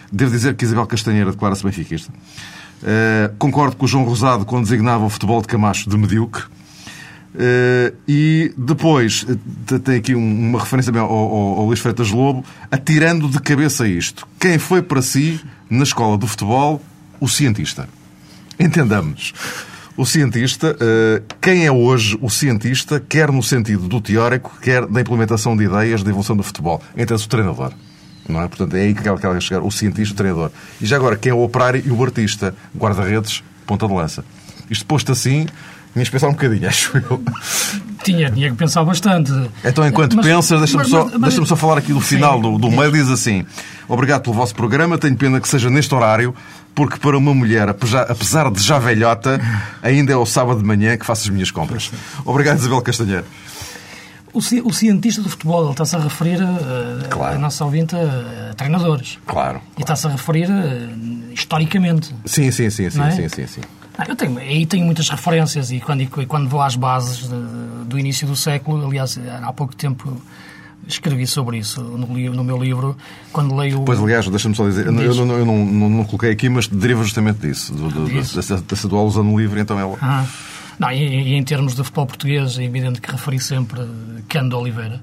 [0.10, 2.13] Devo dizer que Isabel Castanheira declara-se benfiquista.
[2.82, 6.44] Uh, concordo com o João Rosado quando designava o futebol de Camacho de medíocre.
[7.36, 12.46] Uh, e depois uh, tem aqui um, uma referência ao, ao, ao Luís Freitas Lobo,
[12.72, 14.26] atirando de cabeça isto.
[14.40, 16.82] Quem foi para si, na escola do futebol,
[17.20, 17.90] o cientista?
[18.58, 19.34] Entendamos.
[19.98, 25.02] O cientista, uh, quem é hoje o cientista, quer no sentido do teórico, quer da
[25.02, 26.80] implementação de ideias de evolução do futebol?
[26.96, 27.72] Entende-se o treinador.
[28.30, 28.48] Não é?
[28.48, 29.62] Portanto, é aí que ela quer chegar.
[29.62, 30.52] O cientista, o treinador.
[30.80, 32.54] E já agora, quem é o operário e o artista?
[32.78, 34.24] Guarda-redes, ponta de lança.
[34.70, 35.48] Isto posto assim,
[35.94, 37.24] Tinhas pensar um bocadinho, acho eu.
[38.04, 39.32] Tinha, tinha que pensar bastante.
[39.66, 42.18] Então, enquanto Mas- pensas, deixa-me só, mas- deixa só falar aqui do Sim.
[42.18, 42.92] final do, do meio.
[42.92, 43.44] Diz assim:
[43.88, 44.98] Obrigado pelo vosso programa.
[45.00, 46.36] Tenho pena que seja neste horário,
[46.78, 49.42] porque para uma mulher, apesar, de já velhota,
[49.82, 51.92] ainda é ao sábado de manhã que faço as minhas compras.
[52.24, 53.26] Obrigado, Isabel Castanheiro.
[54.32, 57.36] O, ci- o cientista do futebol, ele está-se a referir, eh, Claro.
[57.38, 59.18] a nossa ouvinte, a treinadores.
[59.26, 59.60] Claro.
[59.76, 62.13] E está-se a referir eh, historicamente.
[62.26, 63.10] Sim, sim, sim, sim, é?
[63.10, 63.62] sim, sim, sim.
[63.98, 67.28] Ah, Eu tenho, aí tenho muitas referências e quando, e quando vou às bases
[67.88, 70.22] do início do século, aliás, há pouco tempo
[70.88, 72.95] escrevi sobre isso no, no meu livro,
[73.32, 73.82] quando leio...
[73.84, 76.50] Pois, aliás, deixa-me só dizer, eu, não- eu não, eu não, não, não coloquei aqui,
[76.50, 79.97] mas deriva justamente disso, do, do, dessa, dessa tua alusão no livro, então ela.
[80.02, 80.26] Ah,
[80.80, 83.82] não, e, e em termos de futebol português, é evidente que referi sempre
[84.30, 85.02] de Oliveira.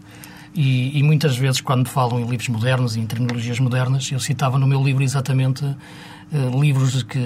[0.55, 4.57] E, e muitas vezes, quando falam em livros modernos e em terminologias modernas, eu citava
[4.57, 5.65] no meu livro exatamente
[6.33, 7.19] eh, livros que.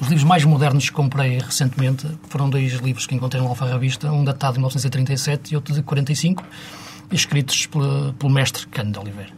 [0.00, 4.22] Os livros mais modernos que comprei recentemente foram dois livros que encontrei no Alfarrabista, um
[4.22, 6.44] datado de 1937 e outro de 45,
[7.10, 9.30] escritos pela- pelo mestre de Oliveira.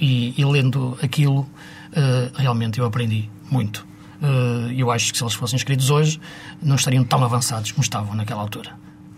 [0.00, 1.48] E, e lendo aquilo,
[1.92, 3.86] eh, realmente eu aprendi muito.
[4.22, 6.20] Eh, eu acho que se eles fossem escritos hoje,
[6.62, 8.70] não estariam tão avançados como estavam naquela altura.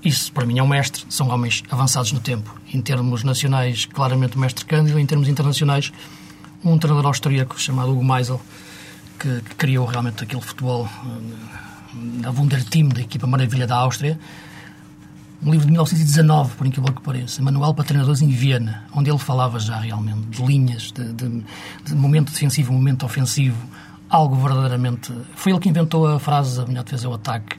[0.05, 1.03] Isso, para mim, é um mestre.
[1.09, 2.55] São homens avançados no tempo.
[2.73, 4.99] Em termos nacionais, claramente o mestre Cândido.
[4.99, 5.91] Em termos internacionais,
[6.63, 8.41] um treinador austríaco chamado Hugo Meisel,
[9.19, 14.19] que, que criou realmente aquele futebol eh, da Wunderteam, da equipa maravilha da Áustria.
[15.45, 19.19] Um livro de 1919, por incrível que pareça, Manual para Treinadores em Viena, onde ele
[19.19, 21.45] falava já realmente de linhas, de, de-
[21.85, 23.59] de momento defensivo, momento ofensivo,
[24.09, 25.13] algo verdadeiramente.
[25.35, 27.57] Foi ele que inventou a frase: a melhor defesa é o ataque.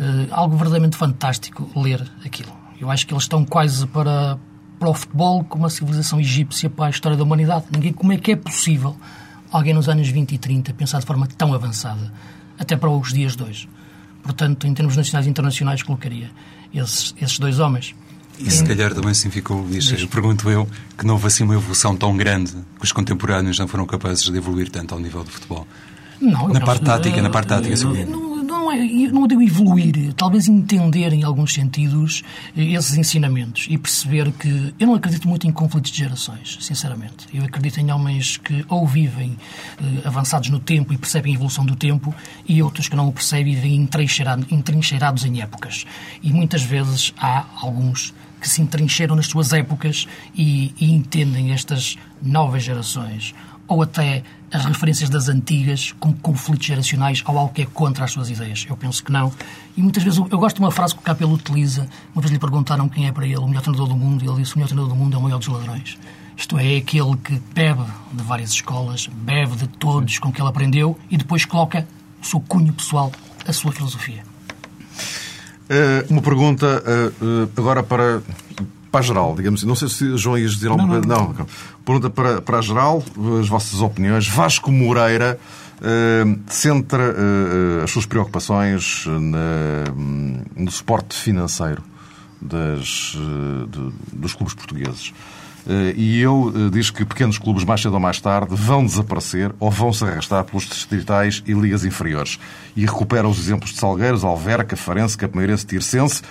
[0.00, 2.52] Eh, algo verdadeiramente fantástico ler aquilo.
[2.80, 4.38] Eu acho que eles estão quase para,
[4.78, 7.66] para o futebol como a civilização egípcia para a história da humanidade.
[7.70, 8.96] Ninguém, como é que é possível
[9.50, 12.12] alguém nos anos 20 e 30 pensar de forma tão avançada,
[12.58, 13.68] até para os dias de hoje?
[14.26, 16.30] Portanto, em termos nacionais e internacionais, colocaria
[16.74, 17.94] esses, esses dois homens.
[18.38, 21.54] E se calhar também assim ficou, Luís, eu pergunto eu, que não houve assim uma
[21.54, 25.30] evolução tão grande que os contemporâneos não foram capazes de evoluir tanto ao nível do
[25.30, 25.66] futebol.
[26.20, 28.10] Não, Na parte tática, na parte tática, eh, sobretudo.
[28.10, 28.35] Não,
[28.66, 32.22] não, é, não digo evoluir, talvez entender em alguns sentidos
[32.56, 37.26] eh, esses ensinamentos e perceber que eu não acredito muito em conflitos de gerações, sinceramente.
[37.32, 39.36] Eu acredito em homens que ou vivem
[39.78, 42.14] eh, avançados no tempo e percebem a evolução do tempo
[42.48, 45.86] e outros que não o percebem e vivem entrincheirado- entrincheirados em épocas.
[46.22, 51.96] E muitas vezes há alguns que se entrincheiram nas suas épocas e, e entendem estas
[52.22, 53.34] novas gerações
[53.68, 58.12] ou até as referências das antigas como conflitos geracionais ou algo que é contra as
[58.12, 58.66] suas ideias.
[58.68, 59.32] Eu penso que não.
[59.76, 61.88] E muitas vezes eu, gosto de uma frase que o Capelo utiliza.
[62.14, 64.42] Uma vez lhe perguntaram quem é para ele o melhor treinador do mundo e ele
[64.42, 65.98] disse o melhor treinador do mundo é o maior dos ladrões.
[66.36, 70.48] Isto é, é aquele que bebe de várias escolas, bebe de todos com que ele
[70.48, 71.86] aprendeu e depois coloca
[72.22, 73.10] o seu cunho pessoal,
[73.46, 74.22] a sua filosofia.
[75.68, 78.22] Eh, uma pergunta eh, eh, agora para,
[78.90, 79.66] para a geral, digamos assim.
[79.68, 81.06] Não sei se João ias dizer alguma coisa.
[81.06, 81.46] Não, não.
[81.84, 83.02] Pergunta para, para a geral,
[83.40, 84.26] as vossas opiniões.
[84.28, 85.38] Vasco Moreira
[85.82, 89.92] eh, centra eh, eh, as suas preocupações na-
[90.56, 91.82] no suporte financeiro
[92.40, 95.12] das, eh, de- dos clubes portugueses.
[95.68, 99.52] Eh, E ele eh, diz que pequenos clubes, mais cedo ou mais tarde, vão desaparecer
[99.58, 102.38] ou vão se arrastar pelos distritais e ligas inferiores.
[102.76, 106.22] E recupera os exemplos de Salgueiros, Alverca, Farense, Capimeirense, Tirsense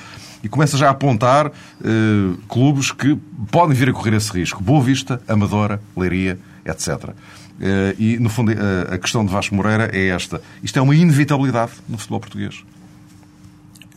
[0.45, 3.17] e começa já a apontar eh, clubes que
[3.51, 4.62] podem vir a correr esse risco.
[4.62, 7.15] Boa Vista, Amadora, Leiria, etc.
[7.60, 10.39] Eh, e, no fundo, eh, a questão de Vasco Moreira é esta.
[10.62, 12.63] Isto é uma inevitabilidade no futebol português.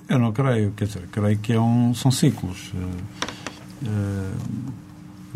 [0.09, 2.73] Eu não creio, quer dizer, creio que é um, são ciclos.
[3.85, 3.89] Eh,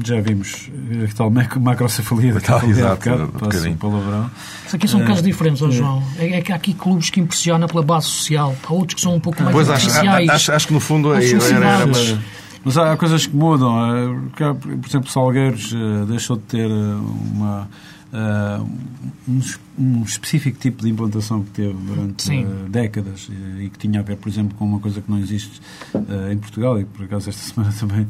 [0.03, 0.69] já vimos
[1.11, 3.77] a tal mac- macrocefalia Tal, há exato, um bocadinho.
[3.77, 4.31] palavrão.
[4.67, 6.03] Isso aqui são Eh, casos diferentes, ó eh, João.
[6.19, 8.57] É, é que há aqui clubes que impressionam pela base social.
[8.67, 10.29] Há outros que são um pouco mais Pois acho, artificiais.
[10.31, 12.11] acho, acho que no fundo era, era sociedades.
[12.13, 12.19] mas-
[12.65, 13.75] Mas há coisas que mudam.
[13.97, 16.95] eh, Por exemplo, Salgueiros eh, deixou de ter eh,
[17.35, 17.69] uma,
[18.13, 18.61] eh,
[19.29, 19.41] um,
[19.79, 22.45] um específico tipo de implantação que teve durante Sim.
[22.45, 25.19] eh, décadas eh, e que tinha a ver, por exemplo, com uma coisa que não
[25.19, 25.61] existe
[25.95, 28.07] eh, em Portugal e que, por acaso, esta semana também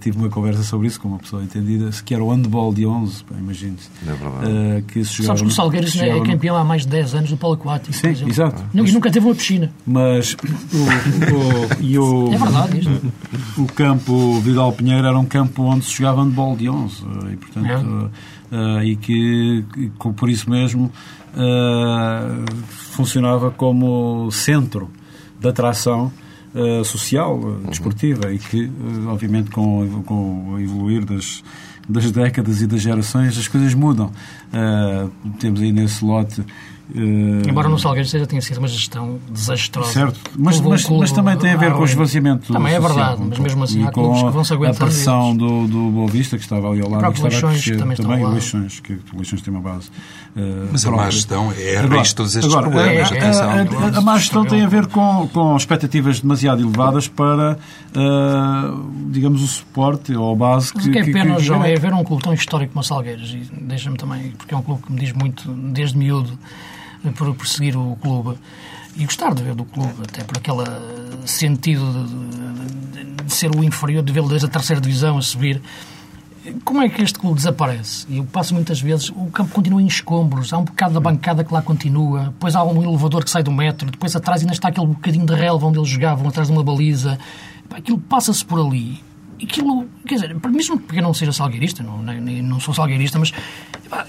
[0.00, 3.22] tive uma conversa sobre isso com uma pessoa entendida, que era o handball de 11,
[3.24, 3.90] pá, imagine-se.
[4.08, 4.82] É verdade.
[4.88, 7.28] Que se jogava Sabes que o Salgueiros é no- campeão há mais de 10 anos
[7.30, 7.92] do polo aquático.
[7.92, 8.62] Sim, exato.
[8.72, 9.70] E nunca teve uma piscina.
[9.86, 13.12] Mas o, o- e o, É verdade isto.
[13.58, 17.36] o campo Vidal Pinheiro era um campo onde se jogava handball de 11 eh, e
[17.36, 18.10] portanto
[18.52, 24.90] eh, e que, que com- por isso mesmo eh, funcionava como centro
[25.38, 26.12] de atração
[26.52, 31.44] eh, social, eh, desportiva e que eh, obviamente com, com o evoluir das
[31.88, 34.12] das décadas e das gerações as coisas mudam.
[35.40, 36.44] Temos aí nesse lote
[36.94, 39.92] Uh, Embora no Salgueiros seja tenha sido uma gestão desastrosa.
[39.92, 43.38] Certo, mas, mas, mas, também tem a ver com o esvaziamento Também é verdade, mas
[43.38, 44.82] mesmo assim há clubes que vão se aguentar.
[44.82, 47.16] a pressão do, do Boa Vista, que estava ali ao lado.
[47.16, 49.88] E Leixões, que também, também o Leixões, que o Leixões tem uma base.
[50.36, 53.12] Uh, mas a má gestão é a raiz de todos estes agora, problemas.
[53.12, 57.58] A, a, a, a má gestão tem a ver com, com expectativas demasiado elevadas para,
[57.94, 60.90] uh, digamos, o suporte ou a base mas que...
[60.90, 63.32] o que é pena, que, João, é ver um clube tão histórico como o Salgueiros,
[63.32, 66.38] e deixa-me também, porque é um clube que me diz muito, desde miúdo,
[67.16, 68.38] por perseguir o clube
[68.96, 70.64] e gostar de ver do clube, até por aquele
[71.26, 75.60] sentido de, de, de ser o inferior, de vê-lo desde a terceira divisão a subir.
[76.64, 78.06] Como é que este clube desaparece?
[78.08, 81.44] E eu passo muitas vezes, o campo continua em escombros, há um bocado da bancada
[81.44, 84.68] que lá continua, depois há um elevador que sai do metro, depois atrás ainda está
[84.68, 87.18] aquele bocadinho de relva onde eles jogavam, atrás de uma baliza.
[87.70, 89.00] Aquilo passa-se por ali
[89.44, 93.32] aquilo, quer dizer, mesmo que eu não seja salgueirista, não, nem, não sou salgueirista, mas
[93.88, 94.06] pá,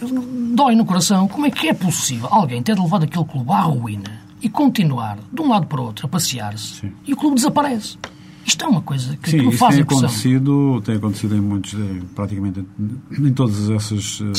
[0.56, 1.28] dói no coração.
[1.28, 5.41] Como é que é possível alguém ter levado aquele clube à ruína e continuar de
[5.41, 7.98] um lado para o outro a passear-se e o clube desaparece?
[8.46, 10.08] Isto é uma coisa que, Sim, que me faz tem impressão.
[10.08, 11.76] acontecido, tem acontecido em muitos,
[12.15, 12.65] praticamente
[13.12, 14.32] em todos esses uh,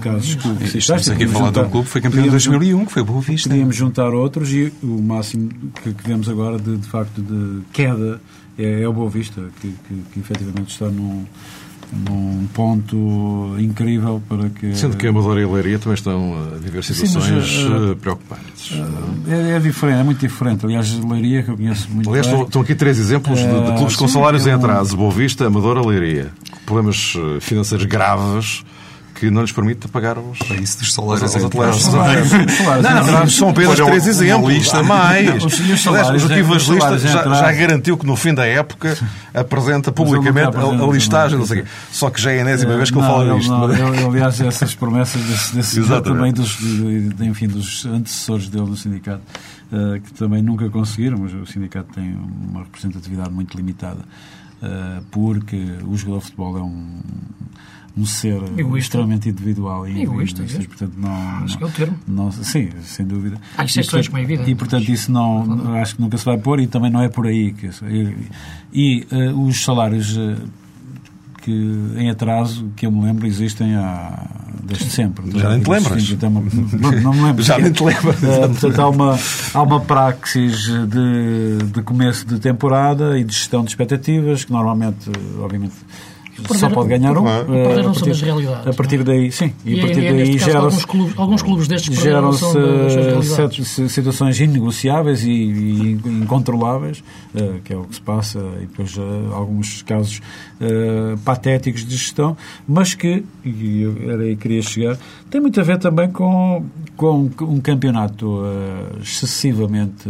[0.00, 0.34] casos.
[0.34, 3.04] Que Estamos aqui a falar de um clube que foi campeão em 2001, que foi
[3.04, 3.48] Boa Vista.
[3.48, 5.50] Podíamos juntar outros e o máximo
[5.82, 8.20] que, que vemos agora, de, de facto, de queda
[8.58, 11.24] é, é o Boa Vista, que, que, que efetivamente está num,
[11.92, 14.74] num ponto incrível para que...
[14.74, 17.96] Sendo que a Amadora e a Leiria também estão a viver situações Sim, mas, uh,
[17.96, 18.70] preocupantes.
[18.70, 20.64] Uh, é, é, diferente, é muito diferente.
[20.64, 22.42] Aliás, a Leiria, que eu conheço muito Aliás, bem...
[22.42, 24.96] estão aqui três exemplos de, de clubes com salários em atraso.
[24.96, 26.32] Boa Vista, Amadora, Leiria.
[26.66, 28.64] Problemas financeiros graves
[29.14, 31.86] que não lhes permite pagar os, é isso dos salários aos atletas.
[31.86, 34.74] Não, não, são apenas três exemplos.
[34.74, 35.28] A mais.
[35.86, 38.96] Aliás, o Evangelista já, já garantiu que no fim da época
[39.32, 41.68] apresenta publicamente a, listagem, não sei quê.
[41.92, 43.54] Só que já é a enésima vez que ele fala disto.
[44.08, 46.58] Aliás, essas promessas desse, desse também dos,
[47.20, 49.22] enfim, dos antecessores dele no sindicato,
[50.04, 52.18] que também nunca conseguiram, mas o sindicato tem
[52.50, 54.00] uma representatividade muito limitada,
[55.10, 57.00] porque o jogador de futebol é um
[57.96, 58.78] um ser egoísta.
[58.78, 60.42] extremamente individual e egoísta.
[60.42, 61.10] E, e, portanto, não,
[61.44, 61.98] acho que é o termo.
[62.06, 63.40] Não, sim, sem dúvida.
[63.56, 64.50] Há exceções, como é evidente.
[64.50, 67.08] E, portanto, isso não, não, acho que nunca se vai pôr e também não é
[67.08, 67.52] por aí.
[67.52, 68.16] Que, e,
[68.72, 70.36] e uh, os salários uh,
[71.40, 71.52] que,
[71.96, 74.28] em atraso, que eu me lembro, existem há,
[74.64, 75.30] desde sempre.
[75.38, 76.10] Já nem te lembras?
[76.10, 76.42] Uma,
[76.80, 77.42] não, não me lembro.
[77.44, 78.16] Já nem te lembras.
[78.16, 79.18] Uh, portanto, há uma,
[79.54, 85.08] há uma praxis de, de começo de temporada e de gestão de expectativas, que normalmente,
[85.40, 85.74] obviamente,
[86.54, 87.22] só pode ganhar um.
[87.22, 87.46] Claro.
[87.46, 88.66] Perderam uh, as realidades.
[88.66, 89.52] A partir daí, sim.
[89.64, 95.22] E, e a partir é, daí geram alguns clubes, alguns clubes destes geram-se situações inegociáveis
[95.22, 100.20] e, e incontroláveis, uh, que é o que se passa, e depois uh, alguns casos
[100.60, 104.98] uh, patéticos de gestão, mas que, e eu era aí que queria chegar,
[105.30, 106.64] tem muito a ver também com,
[106.96, 108.42] com um campeonato
[109.00, 110.08] excessivamente,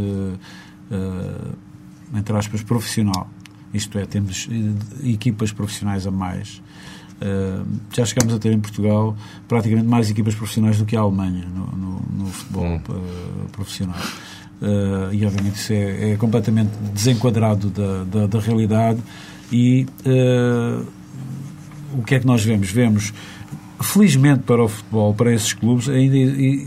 [2.14, 3.28] entre aspas, profissional
[3.74, 6.62] isto é, temos eh, equipas profissionais a mais.
[7.14, 11.46] Uh, já chegamos a ter em Portugal praticamente mais equipas profissionais do que a Alemanha
[11.46, 12.80] no, no, no futebol hum.
[12.88, 14.00] uh, profissional.
[14.60, 19.00] Uh, e obviamente isso é, é completamente desenquadrado da, da, da realidade.
[19.52, 19.86] E
[21.92, 22.70] o que é que nós vemos?
[22.70, 23.12] Vemos,
[23.80, 26.66] felizmente para o futebol, para esses clubes, ainda e,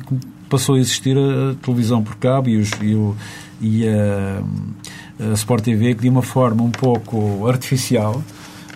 [0.50, 3.16] passou a existir a televisão por cabo e, os, e, o,
[3.60, 4.42] e a
[5.20, 8.22] a Sport TV, que de uma forma um pouco artificial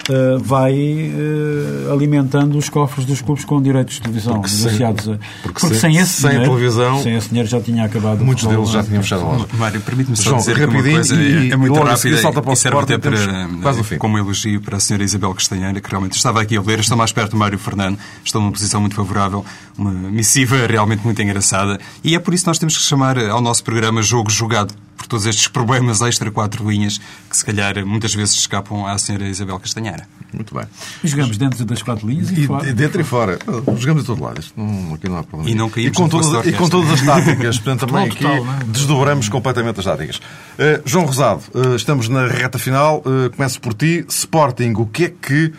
[0.10, 5.04] uh, vai uh, alimentando os cofres dos clubes com direitos de televisão porque negociados.
[5.04, 8.24] Sem, porque, porque sem, sem, esse sem dinheiro, televisão, sem esse dinheiro já tinha acabado.
[8.24, 9.48] Muitos deles já tinham fechado a loja.
[9.54, 12.52] Mário, permite-me só João, dizer que uma coisa e, é muito rápida e, salta para
[12.52, 13.18] o serve até para,
[13.62, 16.98] quase como elogio para a senhora Isabel Castanheira, que realmente estava aqui a ler, estou
[16.98, 19.46] mais perto do Mário Fernando, estou numa posição muito favorável,
[19.78, 23.42] uma missiva realmente muito engraçada, e é por isso que nós temos que chamar ao
[23.42, 27.00] nosso programa Jogo Jogado, por todos estes problemas extra quatro linhas
[27.30, 30.08] que se calhar muitas vezes escapam à senhora Isabel Castanheira.
[30.34, 30.66] Muito bem.
[31.04, 32.74] E jogamos dentro das quatro linhas e, e fora.
[32.74, 33.40] Dentro e fora.
[33.78, 34.40] Jogamos de todo lado.
[34.40, 35.52] Isto não, aqui não há problema.
[35.52, 37.60] E não caímos e com, todas, e com todas as táticas.
[37.60, 38.64] Portanto, também aqui total, é?
[38.68, 40.18] desdobramos completamente as táticas.
[40.18, 43.00] Uh, João Rosado, uh, estamos na reta final.
[43.00, 44.06] Uh, começo por ti.
[44.08, 45.54] Sporting, o que é que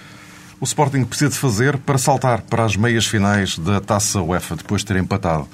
[0.61, 4.83] o Sporting precisa de fazer para saltar para as meias finais da Taça UEFA depois
[4.83, 5.47] de ter empatado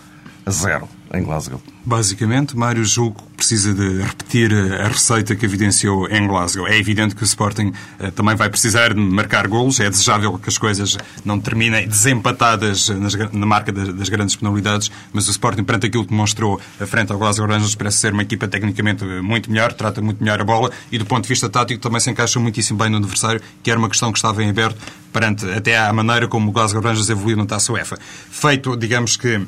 [0.47, 1.61] a zero em Glasgow?
[1.85, 6.67] Basicamente, Mário Julgo precisa de repetir a receita que evidenciou em Glasgow.
[6.67, 9.79] É evidente que o Sporting uh, também vai precisar de marcar golos.
[9.79, 15.29] É desejável que as coisas não terminem desempatadas nas, na marca das, grandes penalidades, mas
[15.29, 18.49] o Sporting, perante aquilo que demonstrou a frente ao Glasgow Rangers, parece ser uma equipa
[18.49, 22.01] tecnicamente muito melhor, trata muito melhor a bola e, do ponto de vista tático, também
[22.01, 24.79] se encaixa muitíssimo bem no adversário, que era uma questão que estava em aberto
[25.13, 27.99] perante até a maneira como o Glasgow Rangers evoluiu na Taça UEFA.
[28.31, 29.41] Feito, digamos que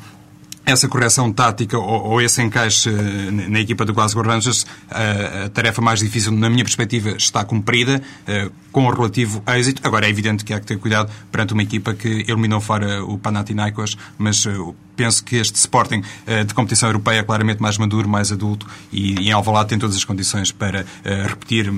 [0.64, 5.48] essa correção tática ou, ou, esse encaixe eh, na equipa do Glasgow Rangers, a, a,
[5.48, 9.80] tarefa mais difícil, na minha perspectiva, está cumprida, uh, com o relativo êxito.
[9.84, 13.18] Agora, é evidente que há que ter cuidado perante uma equipa que eliminou fora o
[13.18, 14.46] Panathinaikos, mas
[14.94, 16.02] penso que este Sporting
[16.46, 20.04] de competição europeia é claramente mais maduro, mais adulto e, em Alvalade tem todas as
[20.04, 20.84] condições para
[21.26, 21.72] repetir,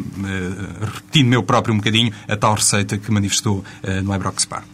[0.81, 3.65] repetindo meu próprio um bocadinho, a tal receita que manifestou
[4.05, 4.65] no Ibrox Spar.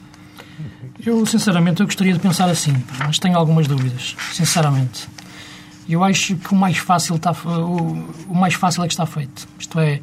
[1.05, 5.09] Eu, sinceramente, eu gostaria de pensar assim, mas tenho algumas dúvidas, sinceramente.
[5.88, 9.49] Eu acho que o mais fácil está, o, o mais fácil é que está feito.
[9.59, 10.01] Isto é,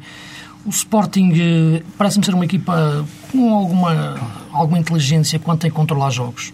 [0.64, 4.16] o Sporting eh, parece-me ser uma equipa com alguma,
[4.50, 6.52] alguma inteligência quanto a controlar jogos.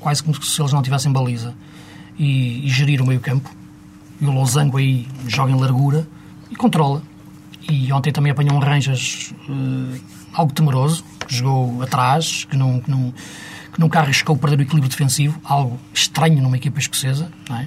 [0.00, 1.54] Quase como se eles não tivessem baliza.
[2.18, 3.50] E, e gerir o meio campo.
[4.20, 6.06] E o Losango aí joga em largura
[6.50, 7.02] e controla.
[7.70, 10.00] E ontem também apanhou um Rangers uh,
[10.34, 11.02] algo temeroso.
[11.26, 13.14] Jogou atrás, que não, que não
[13.74, 17.66] que nunca arriscou perder o equilíbrio defensivo, algo estranho numa equipa escocesa, é?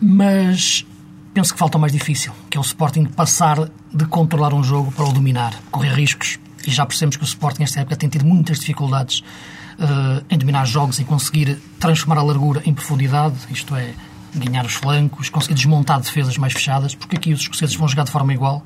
[0.00, 0.86] Mas
[1.34, 4.90] penso que falta o mais difícil, que é o Sporting passar de controlar um jogo
[4.92, 6.38] para o dominar, correr riscos.
[6.64, 9.20] E já percebemos que o Sporting, nesta época, tem tido muitas dificuldades
[9.78, 13.92] uh, em dominar jogos, em conseguir transformar a largura em profundidade, isto é,
[14.34, 18.12] ganhar os flancos, conseguir desmontar defesas mais fechadas, porque aqui os escoceses vão jogar de
[18.12, 18.62] forma igual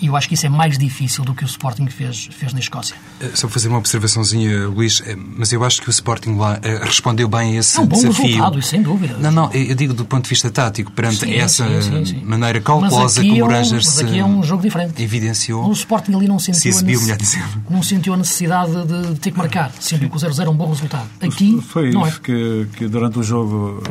[0.00, 2.58] e eu acho que isso é mais difícil do que o Sporting fez, fez na
[2.58, 2.96] Escócia.
[3.20, 6.80] Eh, só fazer uma observaçãozinha, Luís, eh, mas eu acho que o Sporting lá eh,
[6.82, 8.24] respondeu bem a esse é um bom desafio.
[8.24, 9.16] resultado, sem dúvida.
[9.18, 12.60] Não, não, eu digo do ponto de vista tático, perante sim, essa sim, sim, maneira
[12.60, 15.00] como é o Rangers mas aqui é um jogo diferente.
[15.00, 15.68] evidenciou.
[15.68, 17.42] O Sporting ali não sentiu, se exibiu, a, necess...
[17.70, 19.72] não sentiu a necessidade de ter que marcar.
[19.78, 21.08] Sentiu que o 0-0 é um bom resultado.
[21.20, 22.20] Aqui Foi não isso é.
[22.20, 23.82] que, que durante o jogo...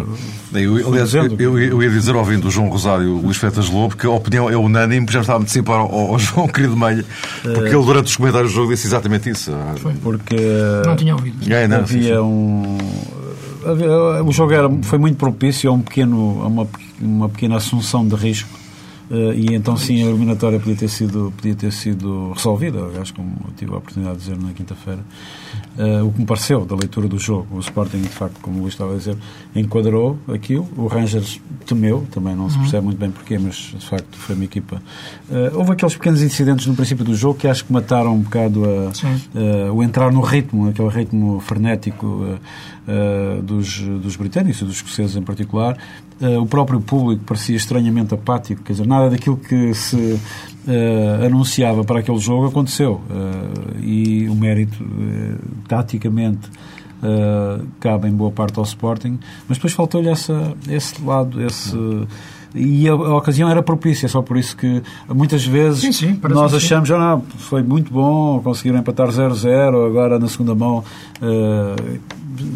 [0.54, 3.70] Eu, aliás, eu, eu, eu, ia dizer, ouvindo o João Rosário e o Luís Fetas
[3.70, 7.06] Lobo, que a opinião é unânime, já estava a antecipar ao, ao João querido Meia,
[7.42, 9.52] porque ele durante os comentários do jogo disse exatamente isso.
[9.78, 10.36] Foi porque
[10.86, 11.54] não tinha ouvido.
[11.54, 12.18] É, não, havia sim, sim.
[12.18, 12.78] um
[14.26, 16.68] o jogo era, foi muito propício a um pequeno a uma,
[17.00, 18.63] uma pequena assunção de risco
[19.12, 22.86] Uh, e então sim a eliminatória podia ter sido podia ter sido resolvida.
[22.86, 25.02] Aliás como eu tive a oportunidade de dizer na quinta-feira
[25.78, 28.62] uh, o que me pareceu da leitura do jogo o Sporting de facto como o
[28.62, 29.18] Luís estava a dizer
[29.56, 30.68] enquadrou aquilo.
[30.78, 32.62] O Rangers temeu também não se uhum.
[32.62, 34.82] percebe muito bem porquê mas de facto foi uma equipa
[35.30, 38.64] uh, houve aqueles pequenos incidentes no princípio do jogo que acho que mataram um bocado
[38.66, 42.40] a, o entrar no ritmo aquele ritmo frenético
[43.44, 45.78] dos, dos britânicos e dos escoceses em particular
[46.42, 50.20] o próprio público parecia estranhamente apático quer dizer nada daquilo que se
[50.68, 53.02] uh, anunciava para aquele jogo aconteceu.
[53.10, 55.38] Uh, e o mérito, uh,
[55.68, 56.50] taticamente,
[57.82, 61.76] cabe em boa parte ao Sporting, mas depois faltou-lhe esse lado, esse.
[62.56, 66.54] E a, a, ocasião era propícia, só por isso que muitas vezes sim, sim, nós
[66.54, 70.84] achamos, ah, foi muito bom, conseguiram empatar 0-0, agora na segunda mão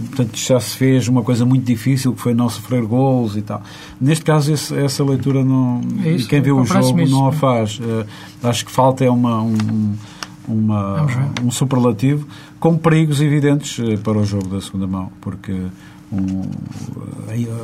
[0.07, 3.61] portanto, já se fez uma coisa muito difícil, que foi não sofrer gols e tal.
[3.99, 7.31] Neste caso, esse, essa leitura, não, é isso, quem vê o jogo isso, não a
[7.31, 7.79] faz.
[7.79, 8.05] Uh,
[8.43, 9.95] acho que falta é uma, um,
[10.47, 11.05] uma,
[11.43, 12.27] um superlativo
[12.59, 15.53] com perigos evidentes uh, para o jogo da segunda mão, porque
[16.11, 16.41] um,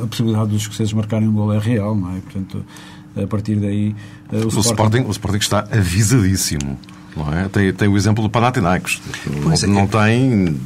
[0.02, 2.20] a, possibilidade dos escoceses marcarem um gol é real, não é?
[2.20, 2.64] Portanto,
[3.16, 3.94] a partir daí...
[4.32, 6.78] Uh, o, o, Sporting, Sporting, o Sporting está avisadíssimo.
[7.16, 7.48] Não é?
[7.48, 9.00] tem, tem o exemplo do Panathinaikos.
[9.26, 9.66] Não, é.
[9.66, 10.56] não tem,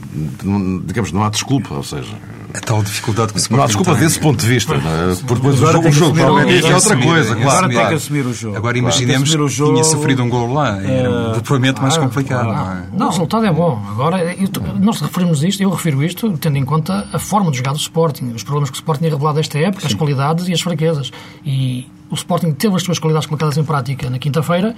[0.85, 2.15] digamos, não há desculpa, ou seja...
[2.55, 4.01] A tal dificuldade que Sporting Não há desculpa tem.
[4.01, 4.75] desse ponto de vista.
[4.75, 5.15] É?
[5.27, 7.51] Porque depois o jogo, o jogo provavelmente é outra coisa, claro.
[7.51, 8.57] Agora tem que assumir o jogo.
[8.57, 10.83] Agora imaginemos que jogo, tinha sofrido um gol lá.
[10.83, 12.47] Era uh, provavelmente mais complicado.
[12.47, 12.87] Não, é?
[12.95, 13.83] não, o resultado é bom.
[13.91, 14.49] Agora, eu,
[14.81, 18.33] nós referimos isto, eu refiro isto, tendo em conta a forma de jogar do Sporting,
[18.35, 19.89] os problemas que o Sporting tinha revelado esta época, Sim.
[19.89, 21.13] as qualidades e as fraquezas.
[21.45, 24.75] E o Sporting teve as suas qualidades colocadas em prática na quinta-feira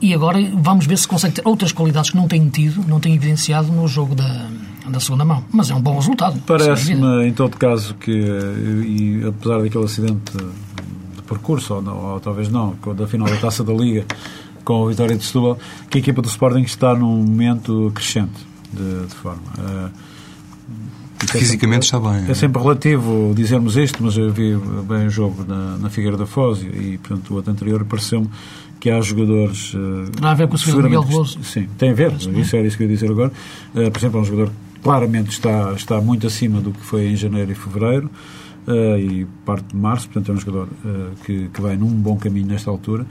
[0.00, 3.14] e agora vamos ver se consegue ter outras qualidades que não tem tido, não tem
[3.14, 4.48] evidenciado no jogo da,
[4.88, 5.44] da segunda mão.
[5.52, 6.40] Mas é um bom resultado.
[6.46, 12.48] Parece-me, em todo caso, que, e apesar daquele acidente de percurso, ou, não, ou talvez
[12.48, 14.04] não, da final da taça da Liga
[14.64, 19.06] com a vitória de Setúbal, que a equipa do Sporting está num momento crescente de,
[19.06, 19.42] de forma.
[19.58, 19.90] Uh,
[21.26, 22.30] Fisicamente é sempre, está bem.
[22.30, 24.56] É sempre relativo dizermos isto, mas eu vi
[24.88, 28.28] bem o jogo na, na Figueira da Foz e, portanto, o outro anterior pareceu-me
[28.80, 29.74] que há jogadores.
[29.74, 30.82] Uh, Tem a ver com o Sr.
[30.82, 31.38] Miguel Veloso?
[31.44, 32.12] Sim, tem a ver.
[32.12, 33.30] Isso era isso que eu ia dizer agora.
[33.74, 37.08] Uh, por exemplo, é um jogador que claramente está, está muito acima do que foi
[37.08, 38.10] em janeiro e fevereiro.
[38.66, 42.16] Uh, e parte de março, portanto é um jogador uh, que, que vai num bom
[42.16, 43.04] caminho nesta altura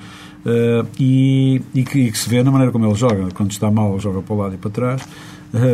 [0.46, 3.30] uh, e, e, que, e, que, se vê na maneira como ele joga.
[3.34, 5.02] Quando está mal, joga para o lado e para trás.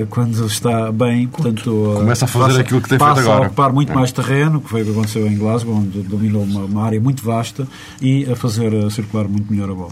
[0.10, 3.44] quando está bem, portanto, começa a fazer passa, aquilo que tem feito agora.
[3.44, 3.96] a ocupar muito é.
[3.96, 7.22] mais terreno, que foi o que aconteceu em Glasgow, onde dominou uma, uma área muito
[7.22, 7.68] vasta
[8.02, 9.92] e a fazer circular muito melhor a bola.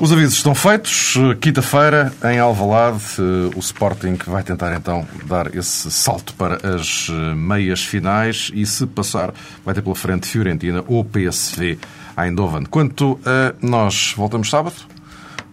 [0.00, 1.16] Os avisos estão feitos.
[1.40, 3.20] Quinta-feira, em Alvalade,
[3.56, 9.34] o Sporting vai tentar então dar esse salto para as meias finais e, se passar,
[9.64, 11.78] vai ter pela frente Fiorentina ou PSV
[12.16, 12.64] Eindhoven.
[12.64, 14.76] Quanto a nós, voltamos sábado.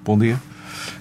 [0.03, 0.39] Bom dia.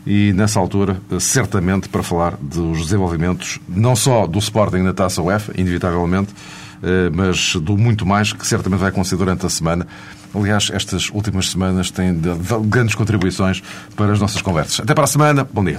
[0.06, 5.52] E nessa altura, certamente para falar dos desenvolvimentos, não só do Sporting na taça UEFA,
[5.56, 6.34] inevitavelmente,
[6.82, 9.86] eh, mas do muito mais que certamente vai acontecer durante a semana.
[10.34, 13.62] Aliás, estas últimas semanas têm dado grandes contribuições
[13.96, 14.80] para as nossas conversas.
[14.80, 15.48] Até para a semana.
[15.52, 15.78] Bom dia.